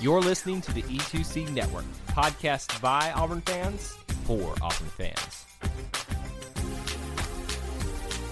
You're 0.00 0.22
listening 0.22 0.62
to 0.62 0.72
the 0.72 0.80
E2C 0.84 1.52
Network, 1.52 1.84
podcast 2.08 2.80
by 2.80 3.12
Auburn 3.14 3.42
fans 3.42 3.98
for 4.24 4.54
Auburn 4.62 4.88
fans. 4.96 5.44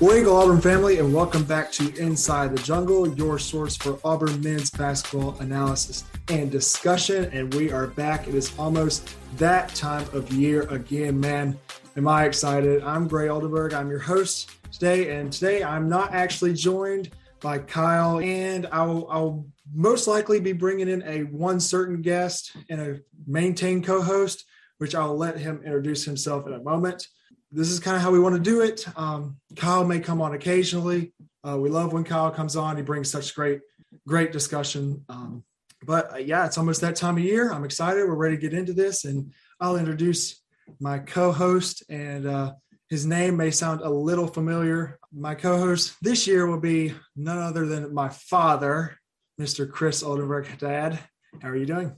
War 0.01 0.17
Eagle 0.17 0.35
Auburn 0.35 0.63
family, 0.63 0.99
and 0.99 1.13
welcome 1.13 1.45
back 1.45 1.71
to 1.73 1.95
Inside 1.99 2.57
the 2.57 2.63
Jungle, 2.63 3.15
your 3.17 3.39
source 3.39 3.77
for 3.77 4.01
Auburn 4.03 4.41
men's 4.41 4.71
basketball 4.71 5.39
analysis 5.41 6.05
and 6.29 6.51
discussion. 6.51 7.27
And 7.35 7.53
we 7.53 7.71
are 7.71 7.89
back. 7.89 8.27
It 8.29 8.35
is 8.35 8.59
almost 8.59 9.15
that 9.37 9.75
time 9.75 10.07
of 10.15 10.33
year 10.33 10.63
again, 10.71 11.21
man. 11.21 11.59
Am 11.99 12.09
I 12.09 12.25
excited? 12.25 12.83
I'm 12.83 13.07
Gray 13.07 13.29
Oldenburg. 13.29 13.75
I'm 13.75 13.91
your 13.91 13.99
host 13.99 14.53
today, 14.73 15.19
and 15.19 15.31
today 15.31 15.63
I'm 15.63 15.87
not 15.87 16.15
actually 16.15 16.55
joined 16.55 17.11
by 17.41 17.59
Kyle, 17.59 18.21
and 18.21 18.67
I'll, 18.73 19.07
I'll 19.11 19.47
most 19.75 20.07
likely 20.07 20.41
be 20.41 20.53
bringing 20.53 20.89
in 20.89 21.03
a 21.03 21.25
one 21.25 21.61
certain 21.61 22.03
guest 22.03 22.57
and 22.69 22.81
a 22.81 23.01
maintained 23.27 23.85
co-host, 23.85 24.45
which 24.79 24.95
I'll 24.95 25.17
let 25.17 25.39
him 25.39 25.63
introduce 25.65 26.05
himself 26.05 26.47
in 26.47 26.53
a 26.55 26.63
moment. 26.63 27.07
This 27.51 27.71
is 27.71 27.81
kind 27.81 27.97
of 27.97 28.03
how 28.03 28.11
we 28.11 28.21
want 28.21 28.35
to 28.35 28.41
do 28.41 28.61
it. 28.61 28.87
Um, 28.97 29.37
Kyle 29.57 29.85
may 29.85 30.01
come 30.01 30.21
on 30.21 30.35
occasionally. 30.35 31.13
Uh, 31.47 31.59
we 31.59 31.71
love 31.71 31.93
when 31.93 32.05
Kyle 32.05 32.31
comes 32.31 32.57
on. 32.57 32.77
He 32.77 32.83
brings 32.83 33.11
such 33.11 33.35
great, 33.35 33.61
great 34.07 34.33
discussion. 34.33 35.05
Um, 35.09 35.45
but 35.85 36.13
uh, 36.13 36.17
yeah, 36.19 36.45
it's 36.45 36.59
almost 36.59 36.81
that 36.83 36.97
time 36.97 37.17
of 37.17 37.25
year. 37.25 37.53
I'm 37.53 37.65
excited. 37.65 38.07
We're 38.07 38.15
ready 38.15 38.37
to 38.37 38.41
get 38.41 38.53
into 38.53 38.73
this, 38.73 39.05
and 39.05 39.33
I'll 39.61 39.77
introduce 39.77 40.43
my 40.81 40.99
co-host 40.99 41.85
and 41.89 42.27
uh, 42.27 42.53
his 42.89 43.05
name 43.05 43.37
may 43.37 43.51
sound 43.51 43.83
a 43.83 43.91
little 43.91 44.27
familiar. 44.27 44.99
My 45.13 45.35
co 45.35 45.59
host 45.59 45.97
this 46.01 46.27
year 46.27 46.47
will 46.47 46.61
be 46.61 46.95
none 47.17 47.39
other 47.39 47.67
than 47.67 47.93
my 47.93 48.09
father, 48.09 48.99
Mr. 49.41 49.71
Chris 49.71 50.03
Oldenburg. 50.03 50.49
Dad, 50.59 50.99
how 51.43 51.49
are 51.49 51.57
you 51.57 51.67
doing? 51.67 51.95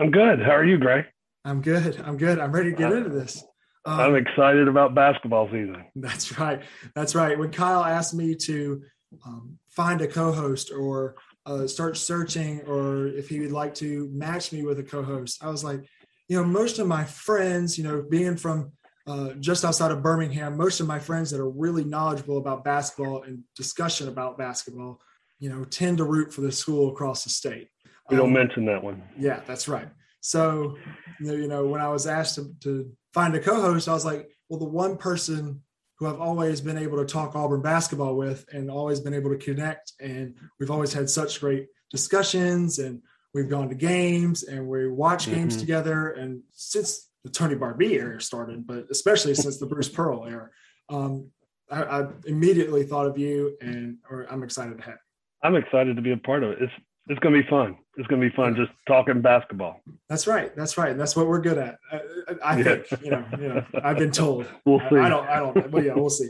I'm 0.00 0.10
good. 0.10 0.40
How 0.40 0.52
are 0.52 0.64
you, 0.64 0.78
Greg? 0.78 1.04
I'm 1.44 1.62
good. 1.62 2.00
I'm 2.04 2.16
good. 2.16 2.38
I'm 2.38 2.52
ready 2.52 2.70
to 2.70 2.76
get 2.76 2.92
into 2.92 3.10
this. 3.10 3.42
Um, 3.84 4.00
I'm 4.00 4.16
excited 4.16 4.68
about 4.68 4.94
basketball 4.94 5.46
season. 5.46 5.84
That's 5.94 6.38
right. 6.38 6.62
That's 6.94 7.14
right. 7.14 7.38
When 7.38 7.50
Kyle 7.50 7.84
asked 7.84 8.14
me 8.14 8.34
to 8.34 8.82
um, 9.24 9.58
find 9.70 10.00
a 10.00 10.08
co 10.08 10.32
host 10.32 10.72
or 10.72 11.14
uh, 11.46 11.66
start 11.66 11.96
searching, 11.96 12.60
or 12.62 13.06
if 13.06 13.28
he 13.28 13.40
would 13.40 13.52
like 13.52 13.74
to 13.76 14.08
match 14.12 14.52
me 14.52 14.64
with 14.64 14.78
a 14.80 14.82
co 14.82 15.02
host, 15.02 15.42
I 15.42 15.48
was 15.48 15.62
like, 15.62 15.88
you 16.28 16.36
know, 16.36 16.44
most 16.44 16.78
of 16.78 16.86
my 16.86 17.04
friends, 17.04 17.78
you 17.78 17.84
know, 17.84 18.02
being 18.02 18.36
from 18.36 18.72
uh, 19.08 19.32
just 19.40 19.64
outside 19.64 19.90
of 19.90 20.02
Birmingham, 20.02 20.56
most 20.56 20.80
of 20.80 20.86
my 20.86 20.98
friends 20.98 21.30
that 21.30 21.40
are 21.40 21.48
really 21.48 21.82
knowledgeable 21.82 22.36
about 22.36 22.62
basketball 22.62 23.22
and 23.22 23.42
discussion 23.56 24.06
about 24.08 24.36
basketball, 24.36 25.00
you 25.38 25.48
know, 25.48 25.64
tend 25.64 25.96
to 25.98 26.04
root 26.04 26.32
for 26.32 26.42
the 26.42 26.52
school 26.52 26.92
across 26.92 27.24
the 27.24 27.30
state. 27.30 27.68
We 28.10 28.16
don't 28.16 28.26
um, 28.26 28.32
mention 28.34 28.66
that 28.66 28.82
one. 28.82 29.02
Yeah, 29.18 29.40
that's 29.46 29.66
right. 29.66 29.88
So, 30.20 30.76
you 31.20 31.48
know, 31.48 31.66
when 31.66 31.80
I 31.80 31.88
was 31.88 32.06
asked 32.06 32.34
to, 32.34 32.52
to 32.60 32.90
find 33.14 33.34
a 33.34 33.40
co-host, 33.40 33.88
I 33.88 33.94
was 33.94 34.04
like, 34.04 34.28
well, 34.50 34.58
the 34.58 34.66
one 34.66 34.98
person 34.98 35.62
who 35.98 36.06
I've 36.06 36.20
always 36.20 36.60
been 36.60 36.78
able 36.78 36.98
to 36.98 37.06
talk 37.06 37.34
Auburn 37.34 37.62
basketball 37.62 38.14
with 38.14 38.44
and 38.52 38.70
always 38.70 39.00
been 39.00 39.14
able 39.14 39.30
to 39.30 39.38
connect, 39.38 39.94
and 40.00 40.34
we've 40.60 40.70
always 40.70 40.92
had 40.92 41.08
such 41.08 41.40
great 41.40 41.66
discussions 41.90 42.78
and 42.78 43.00
we've 43.32 43.48
gone 43.48 43.68
to 43.70 43.74
games 43.74 44.42
and 44.42 44.68
we 44.68 44.88
watch 44.88 45.26
games 45.26 45.54
mm-hmm. 45.54 45.60
together. 45.60 46.10
And 46.10 46.42
since 46.50 47.07
the 47.24 47.30
Tony 47.30 47.54
Barbee 47.54 47.92
era 47.92 48.20
started, 48.20 48.66
but 48.66 48.86
especially 48.90 49.34
since 49.34 49.58
the 49.58 49.66
Bruce 49.66 49.88
Pearl 49.88 50.26
era. 50.26 50.50
Um, 50.88 51.30
I, 51.70 51.82
I, 51.82 52.06
immediately 52.26 52.84
thought 52.84 53.06
of 53.06 53.18
you, 53.18 53.56
and 53.60 53.98
or 54.10 54.26
I'm 54.30 54.42
excited 54.42 54.78
to 54.78 54.84
have. 54.84 54.98
I'm 55.42 55.54
excited 55.54 55.96
to 55.96 56.02
be 56.02 56.12
a 56.12 56.16
part 56.16 56.42
of 56.42 56.52
it. 56.52 56.62
It's 56.62 56.72
it's 57.08 57.18
going 57.20 57.34
to 57.34 57.42
be 57.42 57.48
fun. 57.48 57.76
It's 57.96 58.06
going 58.06 58.20
to 58.20 58.28
be 58.28 58.36
fun 58.36 58.54
just 58.54 58.70
talking 58.86 59.20
basketball. 59.22 59.80
That's 60.08 60.26
right. 60.26 60.54
That's 60.54 60.76
right. 60.76 60.90
And 60.90 61.00
that's 61.00 61.16
what 61.16 61.26
we're 61.26 61.40
good 61.40 61.56
at. 61.56 61.78
I, 61.90 62.00
I 62.44 62.62
think, 62.62 62.86
you 63.02 63.10
know, 63.10 63.24
you 63.40 63.48
know, 63.48 63.64
I've 63.82 63.96
been 63.96 64.10
told. 64.10 64.46
We'll 64.66 64.80
see. 64.90 64.96
I, 64.96 65.06
I, 65.06 65.08
don't, 65.08 65.28
I 65.28 65.36
don't, 65.38 65.70
but 65.70 65.84
yeah, 65.84 65.94
we'll 65.94 66.10
see. 66.10 66.28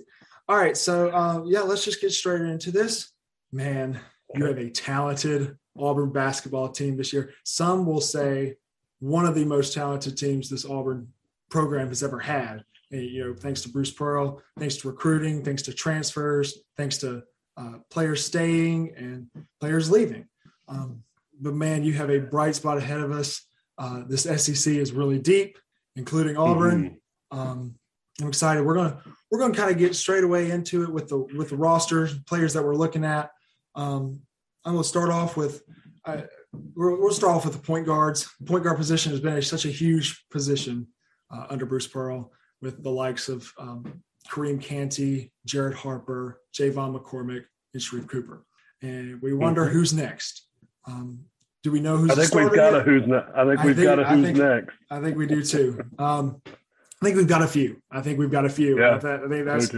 All 0.49 0.57
right. 0.57 0.77
So, 0.77 1.13
um, 1.13 1.45
yeah, 1.47 1.61
let's 1.61 1.85
just 1.85 2.01
get 2.01 2.13
straight 2.13 2.43
into 2.43 2.71
this. 2.71 3.11
Man, 3.51 3.99
you 4.35 4.45
have 4.45 4.59
a 4.59 4.71
talented 4.71 5.57
Auburn 5.77 6.13
basketball 6.13 6.69
team 6.69 6.97
this 6.97 7.13
year. 7.13 7.33
Some 7.45 7.85
will 7.85 8.01
say 8.01 8.55
one 9.01 9.27
of 9.27 9.35
the 9.35 9.45
most 9.45 9.73
talented 9.73 10.17
teams 10.17 10.49
this 10.49 10.65
Auburn 10.65 11.09
program 11.51 11.89
has 11.89 12.03
ever 12.03 12.19
had. 12.19 12.65
And, 12.91 13.03
you 13.03 13.25
know, 13.25 13.35
thanks 13.35 13.63
to 13.63 13.69
Bruce 13.69 13.91
Pearl, 13.91 14.43
thanks 14.59 14.77
to 14.79 14.89
recruiting, 14.89 15.45
thanks 15.45 15.63
to 15.63 15.75
transfers, 15.75 16.61
thanks 16.77 16.99
to 16.99 17.23
uh, 17.57 17.75
players 17.91 18.25
staying 18.25 18.95
and 18.97 19.29
players 19.61 19.91
leaving. 19.91 20.27
Um, 20.69 21.03
but 21.41 21.55
man, 21.55 21.85
you 21.85 21.93
have 21.95 22.11
a 22.11 22.19
bright 22.19 22.55
spot 22.55 22.79
ahead 22.79 23.01
of 23.01 23.13
us. 23.13 23.43
Uh, 23.77 24.03
this 24.09 24.23
SEC 24.23 24.75
is 24.75 24.93
really 24.93 25.19
deep, 25.19 25.59
including 25.97 26.37
Auburn. 26.37 26.99
Mm-hmm. 27.33 27.39
Um, 27.39 27.75
I'm 28.21 28.29
excited. 28.29 28.65
We're 28.65 28.75
gonna 28.75 29.01
we're 29.31 29.39
gonna 29.39 29.55
kind 29.55 29.71
of 29.71 29.79
get 29.79 29.95
straight 29.95 30.25
away 30.25 30.51
into 30.51 30.83
it 30.83 30.93
with 30.93 31.09
the 31.09 31.19
with 31.19 31.51
the 31.51 31.57
roster 31.57 32.09
players 32.27 32.53
that 32.55 32.65
we're 32.65 32.75
looking 32.75 33.05
at. 33.05 33.31
Um, 33.77 34.21
I'm 34.65 34.73
gonna 34.73 34.85
start 34.85 35.11
off 35.11 35.37
with. 35.37 35.63
Uh, 36.05 36.23
we'll 36.53 37.13
start 37.13 37.37
off 37.37 37.45
with 37.45 37.55
the 37.55 37.61
point 37.61 37.87
guards. 37.87 38.29
The 38.41 38.47
point 38.47 38.65
guard 38.65 38.77
position 38.77 39.13
has 39.13 39.21
been 39.21 39.37
a, 39.37 39.43
such 39.43 39.65
a 39.65 39.71
huge 39.71 40.25
position 40.31 40.87
uh, 41.31 41.47
under 41.51 41.67
Bruce 41.67 41.87
Pearl 41.87 42.33
with 42.61 42.83
the 42.83 42.91
likes 42.91 43.29
of 43.29 43.51
um, 43.59 44.03
Kareem 44.29 44.61
Canty, 44.61 45.33
Jared 45.47 45.75
Harper, 45.75 46.41
J'Von 46.55 46.99
McCormick, 46.99 47.45
and 47.75 47.83
Sharife 47.83 48.09
Cooper. 48.09 48.45
And 48.83 49.21
we 49.21 49.33
wonder 49.33 49.65
mm-hmm. 49.65 49.73
who's 49.73 49.93
next. 49.93 50.47
Um, 50.87 51.25
do 51.63 51.73
we 51.73 51.81
know 51.81 51.97
who's? 51.97 52.11
I 52.11 52.15
think 52.15 52.35
we've 52.35 52.55
got 52.55 52.73
yet? 52.73 52.81
a 52.81 52.85
who's 52.85 53.07
next. 53.07 53.31
I 53.35 53.45
think 53.45 53.63
we've 53.63 53.77
think, 53.77 53.87
got 53.87 53.99
a 53.99 54.05
who's 54.05 54.25
think, 54.25 54.39
next. 54.39 54.77
I 54.91 55.01
think 55.01 55.17
we 55.17 55.27
do 55.27 55.43
too. 55.43 55.83
Um, 55.99 56.41
I 56.47 57.05
think 57.05 57.17
we've 57.17 57.29
got 57.29 57.43
a 57.43 57.47
few. 57.47 57.83
I 57.91 58.01
think 58.01 58.19
we've 58.19 58.31
got 58.31 58.45
a 58.45 58.49
few. 58.49 58.81
Yeah, 58.81 58.97
I, 58.97 59.29
think 59.29 59.45
that's 59.45 59.73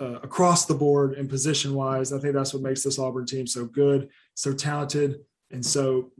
uh, 0.00 0.20
across 0.22 0.66
the 0.66 0.74
board 0.74 1.14
and 1.14 1.28
position 1.28 1.74
wise. 1.74 2.12
I 2.12 2.18
think 2.18 2.34
that's 2.34 2.54
what 2.54 2.62
makes 2.62 2.82
this 2.82 2.98
Auburn 2.98 3.26
team 3.26 3.46
so 3.46 3.66
good, 3.66 4.08
so 4.34 4.52
talented, 4.52 5.20
and 5.50 5.64
so 5.64 6.10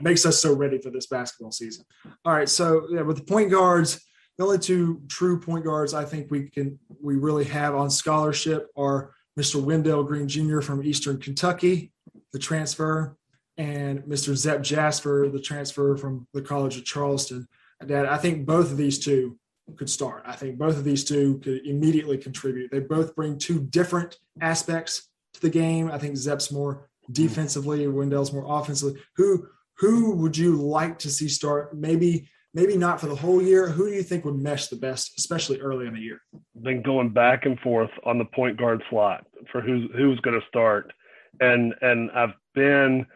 makes 0.00 0.26
us 0.26 0.40
so 0.40 0.54
ready 0.54 0.78
for 0.78 0.90
this 0.90 1.06
basketball 1.06 1.52
season. 1.52 1.84
All 2.24 2.32
right, 2.32 2.48
so 2.48 2.86
yeah, 2.90 3.02
with 3.02 3.16
the 3.16 3.24
point 3.24 3.50
guards, 3.50 4.00
the 4.38 4.44
only 4.44 4.58
two 4.58 5.02
true 5.08 5.40
point 5.40 5.64
guards 5.64 5.94
I 5.94 6.04
think 6.04 6.30
we 6.30 6.50
can 6.50 6.78
we 7.02 7.16
really 7.16 7.44
have 7.44 7.74
on 7.74 7.90
scholarship 7.90 8.68
are 8.76 9.12
Mr. 9.38 9.62
Wendell 9.62 10.04
Green 10.04 10.28
Jr. 10.28 10.60
from 10.60 10.82
Eastern 10.82 11.18
Kentucky, 11.18 11.92
the 12.32 12.38
transfer, 12.38 13.16
and 13.58 14.00
Mr. 14.00 14.34
Zep 14.34 14.62
Jasper, 14.62 15.28
the 15.28 15.40
transfer 15.40 15.96
from 15.96 16.26
the 16.32 16.42
College 16.42 16.76
of 16.76 16.84
Charleston. 16.84 17.46
Dad, 17.84 18.06
I 18.06 18.16
think 18.16 18.46
both 18.46 18.70
of 18.70 18.76
these 18.76 18.98
two 18.98 19.38
could 19.76 19.90
start. 19.90 20.22
I 20.26 20.32
think 20.32 20.58
both 20.58 20.76
of 20.76 20.84
these 20.84 21.04
two 21.04 21.38
could 21.38 21.66
immediately 21.66 22.16
contribute. 22.16 22.70
They 22.70 22.80
both 22.80 23.14
bring 23.14 23.38
two 23.38 23.60
different 23.60 24.16
aspects 24.40 25.08
to 25.34 25.40
the 25.40 25.50
game. 25.50 25.90
I 25.90 25.98
think 25.98 26.16
Zep's 26.16 26.52
more 26.52 26.88
defensively, 27.10 27.86
Wendell's 27.86 28.32
more 28.32 28.46
offensively. 28.46 29.00
Who 29.16 29.46
who 29.78 30.14
would 30.16 30.36
you 30.36 30.56
like 30.56 30.98
to 31.00 31.10
see 31.10 31.28
start? 31.28 31.76
Maybe 31.76 32.28
maybe 32.54 32.76
not 32.76 33.00
for 33.00 33.06
the 33.06 33.14
whole 33.14 33.42
year. 33.42 33.68
Who 33.68 33.88
do 33.88 33.94
you 33.94 34.02
think 34.02 34.24
would 34.24 34.36
mesh 34.36 34.68
the 34.68 34.76
best, 34.76 35.12
especially 35.18 35.60
early 35.60 35.86
in 35.86 35.94
the 35.94 36.00
year? 36.00 36.20
Been 36.62 36.82
going 36.82 37.10
back 37.10 37.44
and 37.44 37.60
forth 37.60 37.90
on 38.04 38.18
the 38.18 38.24
point 38.24 38.56
guard 38.56 38.82
slot 38.90 39.26
for 39.52 39.60
who's 39.60 39.90
who's 39.94 40.18
going 40.20 40.40
to 40.40 40.46
start, 40.48 40.92
and 41.40 41.74
and 41.82 42.10
I've 42.12 42.34
been 42.54 43.06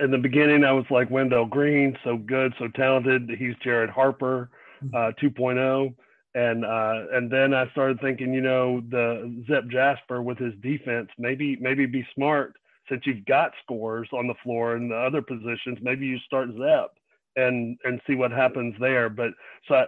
in 0.00 0.10
the 0.10 0.18
beginning. 0.18 0.64
I 0.64 0.72
was 0.72 0.86
like 0.90 1.10
Wendell 1.10 1.46
Green, 1.46 1.96
so 2.04 2.16
good, 2.16 2.54
so 2.58 2.68
talented. 2.68 3.30
He's 3.38 3.54
Jared 3.62 3.90
Harper, 3.90 4.50
mm-hmm. 4.82 4.94
uh, 4.94 5.12
2.0. 5.22 5.94
And 6.34 6.64
uh, 6.64 7.16
and 7.16 7.30
then 7.30 7.54
I 7.54 7.70
started 7.70 7.98
thinking, 8.00 8.34
you 8.34 8.42
know, 8.42 8.82
the 8.90 9.44
Zep 9.48 9.68
Jasper 9.70 10.20
with 10.20 10.38
his 10.38 10.52
defense, 10.60 11.08
maybe 11.18 11.56
maybe 11.60 11.86
be 11.86 12.06
smart 12.14 12.56
since 12.88 13.02
you've 13.06 13.24
got 13.24 13.52
scores 13.62 14.08
on 14.12 14.26
the 14.26 14.34
floor 14.42 14.76
in 14.76 14.88
the 14.88 14.96
other 14.96 15.22
positions, 15.22 15.78
maybe 15.80 16.06
you 16.06 16.18
start 16.20 16.48
Zep 16.58 16.90
and 17.36 17.78
and 17.84 18.00
see 18.06 18.14
what 18.14 18.30
happens 18.30 18.74
there. 18.80 19.08
But 19.08 19.30
so 19.68 19.86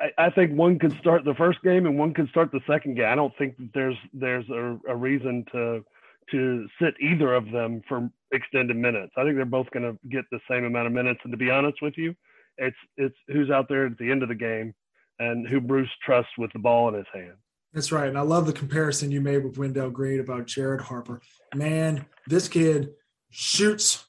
I, 0.00 0.26
I 0.26 0.30
think 0.30 0.52
one 0.52 0.78
could 0.78 0.96
start 0.98 1.24
the 1.24 1.34
first 1.34 1.62
game 1.62 1.86
and 1.86 1.98
one 1.98 2.14
could 2.14 2.28
start 2.28 2.52
the 2.52 2.60
second 2.66 2.96
game. 2.96 3.08
I 3.08 3.14
don't 3.14 3.36
think 3.36 3.54
there's 3.74 3.96
there's 4.12 4.48
a, 4.50 4.78
a 4.88 4.96
reason 4.96 5.44
to 5.52 5.84
to 6.30 6.68
sit 6.80 6.94
either 7.00 7.34
of 7.34 7.50
them 7.50 7.82
for 7.88 8.08
extended 8.32 8.76
minutes. 8.76 9.12
I 9.16 9.24
think 9.24 9.36
they're 9.36 9.44
both 9.44 9.70
going 9.72 9.82
to 9.82 9.98
get 10.08 10.24
the 10.30 10.38
same 10.48 10.64
amount 10.64 10.86
of 10.86 10.92
minutes. 10.92 11.20
And 11.24 11.32
to 11.32 11.36
be 11.36 11.50
honest 11.50 11.82
with 11.82 11.94
you, 11.96 12.14
it's 12.56 12.76
it's 12.96 13.16
who's 13.28 13.50
out 13.50 13.68
there 13.68 13.86
at 13.86 13.98
the 13.98 14.10
end 14.10 14.22
of 14.22 14.28
the 14.28 14.34
game 14.34 14.74
and 15.18 15.48
who 15.48 15.60
Bruce 15.60 15.90
trusts 16.04 16.32
with 16.38 16.52
the 16.52 16.58
ball 16.58 16.88
in 16.88 16.94
his 16.94 17.06
hand. 17.12 17.36
That's 17.72 17.92
right. 17.92 18.08
And 18.08 18.18
I 18.18 18.22
love 18.22 18.46
the 18.46 18.52
comparison 18.52 19.10
you 19.10 19.20
made 19.20 19.44
with 19.44 19.58
Wendell 19.58 19.90
Green 19.90 20.20
about 20.20 20.46
Jared 20.46 20.80
Harper. 20.80 21.20
Man, 21.54 22.04
this 22.26 22.48
kid 22.48 22.90
shoots 23.30 24.04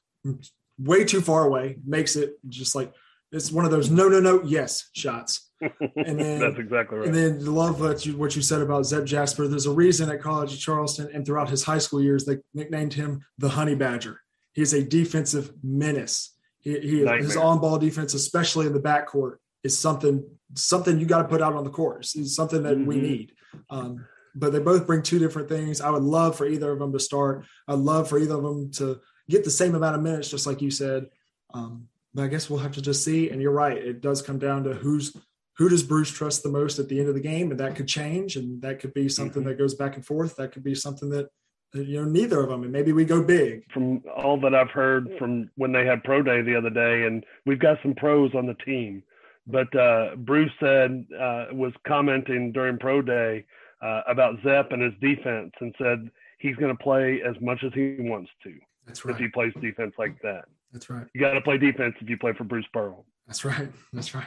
way 0.78 1.04
too 1.04 1.20
far 1.20 1.46
away, 1.46 1.78
makes 1.84 2.16
it 2.16 2.34
just 2.48 2.74
like 2.74 2.92
it's 3.30 3.50
one 3.50 3.64
of 3.64 3.70
those 3.70 3.90
no, 3.90 4.08
no, 4.08 4.20
no, 4.20 4.42
yes 4.42 4.90
shots. 4.92 5.50
And 5.60 5.72
then 6.18 6.40
that's 6.40 6.58
exactly 6.58 6.98
right. 6.98 7.06
And 7.06 7.14
then 7.14 7.44
love 7.44 7.80
what 7.80 8.04
you 8.04 8.16
what 8.16 8.34
you 8.34 8.42
said 8.42 8.60
about 8.60 8.84
Zep 8.84 9.04
Jasper. 9.04 9.46
There's 9.46 9.66
a 9.66 9.72
reason 9.72 10.10
at 10.10 10.20
College 10.20 10.52
of 10.52 10.58
Charleston 10.58 11.08
and 11.14 11.24
throughout 11.24 11.48
his 11.48 11.62
high 11.62 11.78
school 11.78 12.02
years 12.02 12.24
they 12.24 12.38
nicknamed 12.52 12.94
him 12.94 13.24
the 13.38 13.48
Honey 13.48 13.74
Badger. 13.74 14.20
He's 14.52 14.74
a 14.74 14.82
defensive 14.82 15.52
menace. 15.62 16.34
He, 16.60 16.78
he 16.78 17.06
his 17.06 17.36
on 17.36 17.60
ball 17.60 17.78
defense, 17.78 18.14
especially 18.14 18.66
in 18.66 18.72
the 18.72 18.80
backcourt, 18.80 19.36
is 19.64 19.78
something 19.78 20.24
something 20.54 21.00
you 21.00 21.06
got 21.06 21.22
to 21.22 21.28
put 21.28 21.40
out 21.42 21.54
on 21.54 21.64
the 21.64 21.70
court. 21.70 22.00
It's 22.14 22.34
something 22.34 22.62
that 22.64 22.76
mm-hmm. 22.76 22.86
we 22.86 23.00
need. 23.00 23.32
Um, 23.70 24.06
but 24.34 24.52
they 24.52 24.58
both 24.58 24.86
bring 24.86 25.02
two 25.02 25.18
different 25.18 25.48
things. 25.48 25.80
I 25.80 25.90
would 25.90 26.02
love 26.02 26.36
for 26.36 26.46
either 26.46 26.72
of 26.72 26.78
them 26.78 26.92
to 26.92 27.00
start. 27.00 27.44
I'd 27.68 27.78
love 27.78 28.08
for 28.08 28.18
either 28.18 28.34
of 28.34 28.42
them 28.42 28.70
to 28.72 29.00
get 29.28 29.44
the 29.44 29.50
same 29.50 29.74
amount 29.74 29.96
of 29.96 30.02
minutes, 30.02 30.30
just 30.30 30.46
like 30.46 30.62
you 30.62 30.70
said. 30.70 31.06
Um, 31.52 31.88
but 32.14 32.22
I 32.22 32.28
guess 32.28 32.48
we'll 32.48 32.60
have 32.60 32.72
to 32.72 32.82
just 32.82 33.04
see. 33.04 33.30
And 33.30 33.40
you're 33.40 33.52
right; 33.52 33.76
it 33.76 34.00
does 34.00 34.22
come 34.22 34.38
down 34.38 34.64
to 34.64 34.74
who's 34.74 35.14
who 35.58 35.68
does 35.68 35.82
Bruce 35.82 36.10
trust 36.10 36.42
the 36.42 36.48
most 36.48 36.78
at 36.78 36.88
the 36.88 36.98
end 36.98 37.08
of 37.08 37.14
the 37.14 37.20
game, 37.20 37.50
and 37.50 37.60
that 37.60 37.76
could 37.76 37.88
change, 37.88 38.36
and 38.36 38.60
that 38.62 38.80
could 38.80 38.94
be 38.94 39.08
something 39.08 39.42
mm-hmm. 39.42 39.50
that 39.50 39.58
goes 39.58 39.74
back 39.74 39.96
and 39.96 40.04
forth. 40.04 40.36
That 40.36 40.52
could 40.52 40.64
be 40.64 40.74
something 40.74 41.10
that 41.10 41.28
you 41.74 42.00
know 42.00 42.08
neither 42.08 42.40
of 42.40 42.48
them, 42.48 42.62
and 42.62 42.72
maybe 42.72 42.92
we 42.92 43.04
go 43.04 43.22
big. 43.22 43.70
From 43.72 44.02
all 44.14 44.40
that 44.40 44.54
I've 44.54 44.70
heard 44.70 45.08
from 45.18 45.50
when 45.56 45.72
they 45.72 45.84
had 45.84 46.04
pro 46.04 46.22
day 46.22 46.42
the 46.42 46.56
other 46.56 46.70
day, 46.70 47.04
and 47.04 47.24
we've 47.46 47.58
got 47.58 47.78
some 47.82 47.94
pros 47.94 48.34
on 48.34 48.46
the 48.46 48.54
team, 48.54 49.02
but 49.46 49.74
uh, 49.76 50.16
Bruce 50.16 50.52
said 50.60 51.06
uh, 51.18 51.46
was 51.52 51.72
commenting 51.86 52.52
during 52.52 52.78
pro 52.78 53.02
day 53.02 53.44
uh, 53.82 54.02
about 54.06 54.36
Zep 54.44 54.72
and 54.72 54.82
his 54.82 54.92
defense, 55.00 55.52
and 55.60 55.74
said 55.78 56.10
he's 56.38 56.56
going 56.56 56.76
to 56.76 56.82
play 56.82 57.20
as 57.26 57.34
much 57.40 57.62
as 57.64 57.72
he 57.74 57.96
wants 57.98 58.30
to. 58.44 58.54
That's 58.86 59.04
right. 59.04 59.14
If 59.14 59.20
he 59.20 59.28
plays 59.28 59.52
defense 59.60 59.94
like 59.98 60.20
that. 60.22 60.44
That's 60.72 60.88
right. 60.88 61.06
You 61.14 61.20
got 61.20 61.34
to 61.34 61.40
play 61.40 61.58
defense 61.58 61.94
if 62.00 62.08
you 62.08 62.16
play 62.16 62.32
for 62.32 62.44
Bruce 62.44 62.66
Pearl. 62.72 63.04
That's 63.26 63.44
right. 63.44 63.70
That's 63.92 64.14
right. 64.14 64.26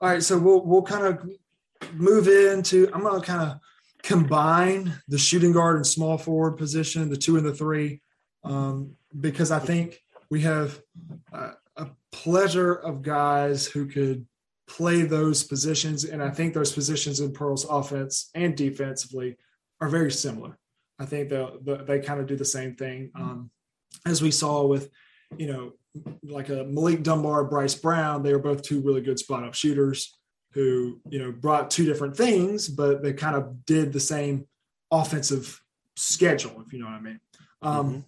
All 0.00 0.10
right, 0.10 0.22
so 0.22 0.38
we'll 0.38 0.64
we'll 0.64 0.82
kind 0.82 1.06
of 1.06 1.30
move 1.94 2.28
into. 2.28 2.88
I'm 2.92 3.02
going 3.02 3.20
to 3.20 3.26
kind 3.26 3.50
of 3.50 3.60
combine 4.02 4.92
the 5.08 5.18
shooting 5.18 5.52
guard 5.52 5.76
and 5.76 5.86
small 5.86 6.18
forward 6.18 6.52
position, 6.52 7.08
the 7.08 7.16
two 7.16 7.36
and 7.36 7.46
the 7.46 7.54
three, 7.54 8.00
um, 8.44 8.94
because 9.20 9.50
I 9.50 9.58
think 9.58 10.02
we 10.30 10.42
have 10.42 10.80
uh, 11.32 11.52
a 11.76 11.88
pleasure 12.12 12.74
of 12.74 13.02
guys 13.02 13.66
who 13.66 13.86
could 13.86 14.26
play 14.68 15.02
those 15.02 15.44
positions, 15.44 16.04
and 16.04 16.22
I 16.22 16.30
think 16.30 16.54
those 16.54 16.72
positions 16.72 17.20
in 17.20 17.32
Pearl's 17.32 17.64
offense 17.64 18.30
and 18.34 18.56
defensively 18.56 19.36
are 19.80 19.88
very 19.88 20.10
similar. 20.10 20.58
I 20.98 21.04
think 21.04 21.28
they 21.28 21.46
they 21.86 22.00
kind 22.00 22.20
of 22.20 22.26
do 22.26 22.36
the 22.36 22.44
same 22.44 22.74
thing, 22.74 23.10
um, 23.14 23.50
as 24.06 24.22
we 24.22 24.30
saw 24.30 24.64
with, 24.64 24.90
you 25.36 25.52
know, 25.52 25.72
like 26.22 26.48
a 26.48 26.64
Malik 26.64 27.02
Dunbar, 27.02 27.44
Bryce 27.44 27.74
Brown, 27.74 28.22
they 28.22 28.32
were 28.32 28.38
both 28.38 28.62
two 28.62 28.80
really 28.80 29.00
good 29.00 29.18
spot 29.18 29.44
up 29.44 29.54
shooters 29.54 30.16
who, 30.52 31.00
you 31.10 31.18
know, 31.18 31.32
brought 31.32 31.70
two 31.70 31.84
different 31.84 32.16
things, 32.16 32.68
but 32.68 33.02
they 33.02 33.12
kind 33.12 33.36
of 33.36 33.64
did 33.66 33.92
the 33.92 34.00
same 34.00 34.46
offensive 34.90 35.60
schedule, 35.96 36.62
if 36.66 36.72
you 36.72 36.78
know 36.78 36.86
what 36.86 36.94
I 36.94 37.00
mean. 37.00 37.20
Um, 37.62 37.90
mm-hmm. 37.90 38.00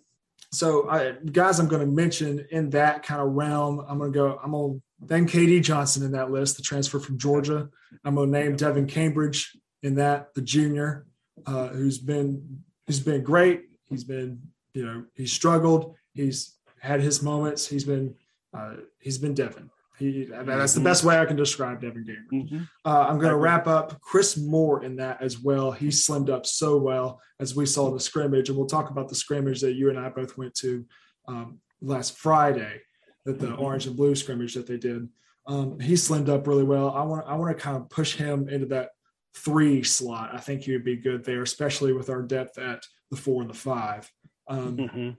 So, 0.53 0.89
I, 0.89 1.13
guys, 1.31 1.59
I'm 1.59 1.69
going 1.69 1.85
to 1.85 1.93
mention 1.93 2.47
in 2.51 2.71
that 2.71 3.03
kind 3.03 3.21
of 3.21 3.33
realm, 3.33 3.85
I'm 3.87 3.99
going 3.99 4.13
to 4.13 4.19
go, 4.19 4.41
I'm 4.43 4.53
going 4.53 4.75
to 4.75 4.83
name 5.01 5.27
KD 5.27 5.63
Johnson 5.63 6.05
in 6.05 6.13
that 6.13 6.31
list, 6.31 6.57
the 6.57 6.63
transfer 6.63 6.99
from 6.99 7.19
Georgia. 7.19 7.69
I'm 8.05 8.15
going 8.15 8.33
to 8.33 8.39
name 8.39 8.57
Devin 8.57 8.87
Cambridge 8.87 9.57
in 9.83 9.95
that, 9.97 10.35
the 10.35 10.43
junior, 10.43 11.07
uh, 11.47 11.69
who's 11.69 11.99
been, 11.99 12.63
who's 12.87 13.01
been 13.01 13.23
great. 13.23 13.63
He's 13.85 14.05
been, 14.05 14.41
you 14.75 14.85
know, 14.85 15.05
he's 15.15 15.33
struggled. 15.33 15.95
He's 16.15 16.57
had 16.81 17.01
his 17.01 17.23
moments. 17.23 17.67
He's 17.67 17.85
been 17.85 18.15
uh, 18.55 18.75
he's 18.99 19.19
been 19.19 19.35
Devin. 19.35 19.71
He, 19.99 20.29
that's 20.31 20.75
the 20.75 20.81
best 20.81 21.03
way 21.03 21.19
I 21.19 21.25
can 21.25 21.37
describe 21.37 21.81
Devin 21.81 22.05
Gamer. 22.05 22.45
Mm-hmm. 22.45 22.63
Uh, 22.85 23.07
I'm 23.09 23.19
going 23.19 23.33
to 23.33 23.37
wrap 23.37 23.67
up 23.67 24.01
Chris 24.01 24.37
Moore 24.37 24.85
in 24.85 24.95
that 24.97 25.21
as 25.21 25.41
well. 25.41 25.73
He 25.73 25.89
slimmed 25.89 26.31
up 26.31 26.47
so 26.47 26.77
well 26.77 27.21
as 27.41 27.57
we 27.57 27.67
saw 27.67 27.89
in 27.89 27.95
the 27.95 28.01
scrimmage, 28.01 28.49
and 28.49 28.57
we'll 28.57 28.69
talk 28.69 28.91
about 28.91 29.09
the 29.09 29.17
scrimmage 29.17 29.61
that 29.61 29.75
you 29.75 29.91
and 29.91 29.99
I 29.99 30.09
both 30.09 30.39
went 30.39 30.55
to 30.57 30.87
um, 31.27 31.59
last 31.81 32.17
Friday, 32.17 32.81
that 33.29 33.39
the 33.39 33.55
orange 33.55 33.87
and 33.87 33.95
blue 33.97 34.15
scrimmage 34.15 34.55
that 34.55 34.67
they 34.67 34.79
did. 34.79 35.07
Um, 35.47 35.79
he 35.79 35.95
slimmed 35.95 36.31
up 36.31 36.47
really 36.47 36.65
well. 36.65 36.91
I 36.91 37.03
want 37.03 37.27
I 37.27 37.35
want 37.35 37.57
to 37.57 37.63
kind 37.63 37.77
of 37.77 37.89
push 37.91 38.15
him 38.15 38.49
into 38.49 38.67
that 38.67 38.91
three 39.37 39.83
slot. 39.83 40.31
I 40.33 40.39
think 40.39 40.63
he 40.63 40.73
would 40.73 40.85
be 40.85 40.97
good 40.97 41.25
there, 41.25 41.43
especially 41.43 41.93
with 41.93 42.09
our 42.09 42.23
depth 42.23 42.59
at 42.59 42.83
the 43.11 43.17
four 43.17 43.43
and 43.43 43.51
the 43.51 43.55
five. 43.55 44.11
Um, 44.49 44.77
mm-hmm. 44.77 45.11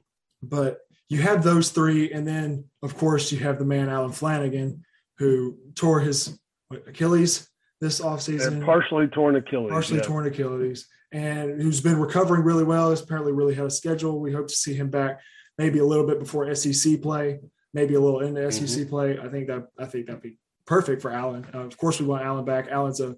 But 0.42 0.80
you 1.08 1.22
have 1.22 1.44
those 1.44 1.70
three, 1.70 2.12
and 2.12 2.28
then 2.28 2.66
of 2.82 2.98
course 2.98 3.32
you 3.32 3.40
have 3.40 3.60
the 3.60 3.66
man 3.66 3.90
Allen 3.90 4.12
Flanagan 4.12 4.84
who 5.20 5.58
tore 5.76 6.00
his 6.00 6.40
what, 6.70 6.88
Achilles 6.88 7.48
this 7.80 8.02
offseason. 8.02 8.48
And 8.48 8.66
partially 8.66 9.08
torn 9.08 9.36
Achilles. 9.36 9.70
Partially 9.70 9.98
yeah. 9.98 10.04
torn 10.04 10.28
Achilles, 10.28 10.88
and 11.12 11.62
who's 11.62 11.82
been 11.82 12.00
recovering 12.00 12.44
really 12.44 12.64
well. 12.64 12.90
Has 12.90 13.02
apparently 13.02 13.34
really 13.34 13.54
had 13.54 13.66
a 13.66 13.72
schedule. 13.72 14.20
We 14.20 14.34
hope 14.34 14.48
to 14.48 14.56
see 14.56 14.74
him 14.74 14.90
back 14.90 15.22
maybe 15.60 15.80
a 15.80 15.86
little 15.86 16.08
bit 16.08 16.20
before 16.20 16.54
SEC 16.56 17.02
play, 17.02 17.40
maybe 17.74 17.95
a 17.95 18.00
little 18.00 18.21
into 18.21 18.51
SEC 18.51 18.68
mm-hmm. 18.68 18.89
play. 18.89 19.19
I 19.19 19.27
think 19.30 19.48
that 19.48 19.68
I 19.77 19.86
think 19.86 20.07
that'd 20.07 20.21
be 20.21 20.38
perfect 20.66 21.01
for 21.01 21.12
Allen. 21.12 21.45
Uh, 21.54 21.60
of 21.60 21.77
course, 21.77 22.00
we 22.00 22.06
want 22.06 22.24
Allen 22.24 22.45
back. 22.45 22.68
Allen's 22.69 23.00
a 23.00 23.16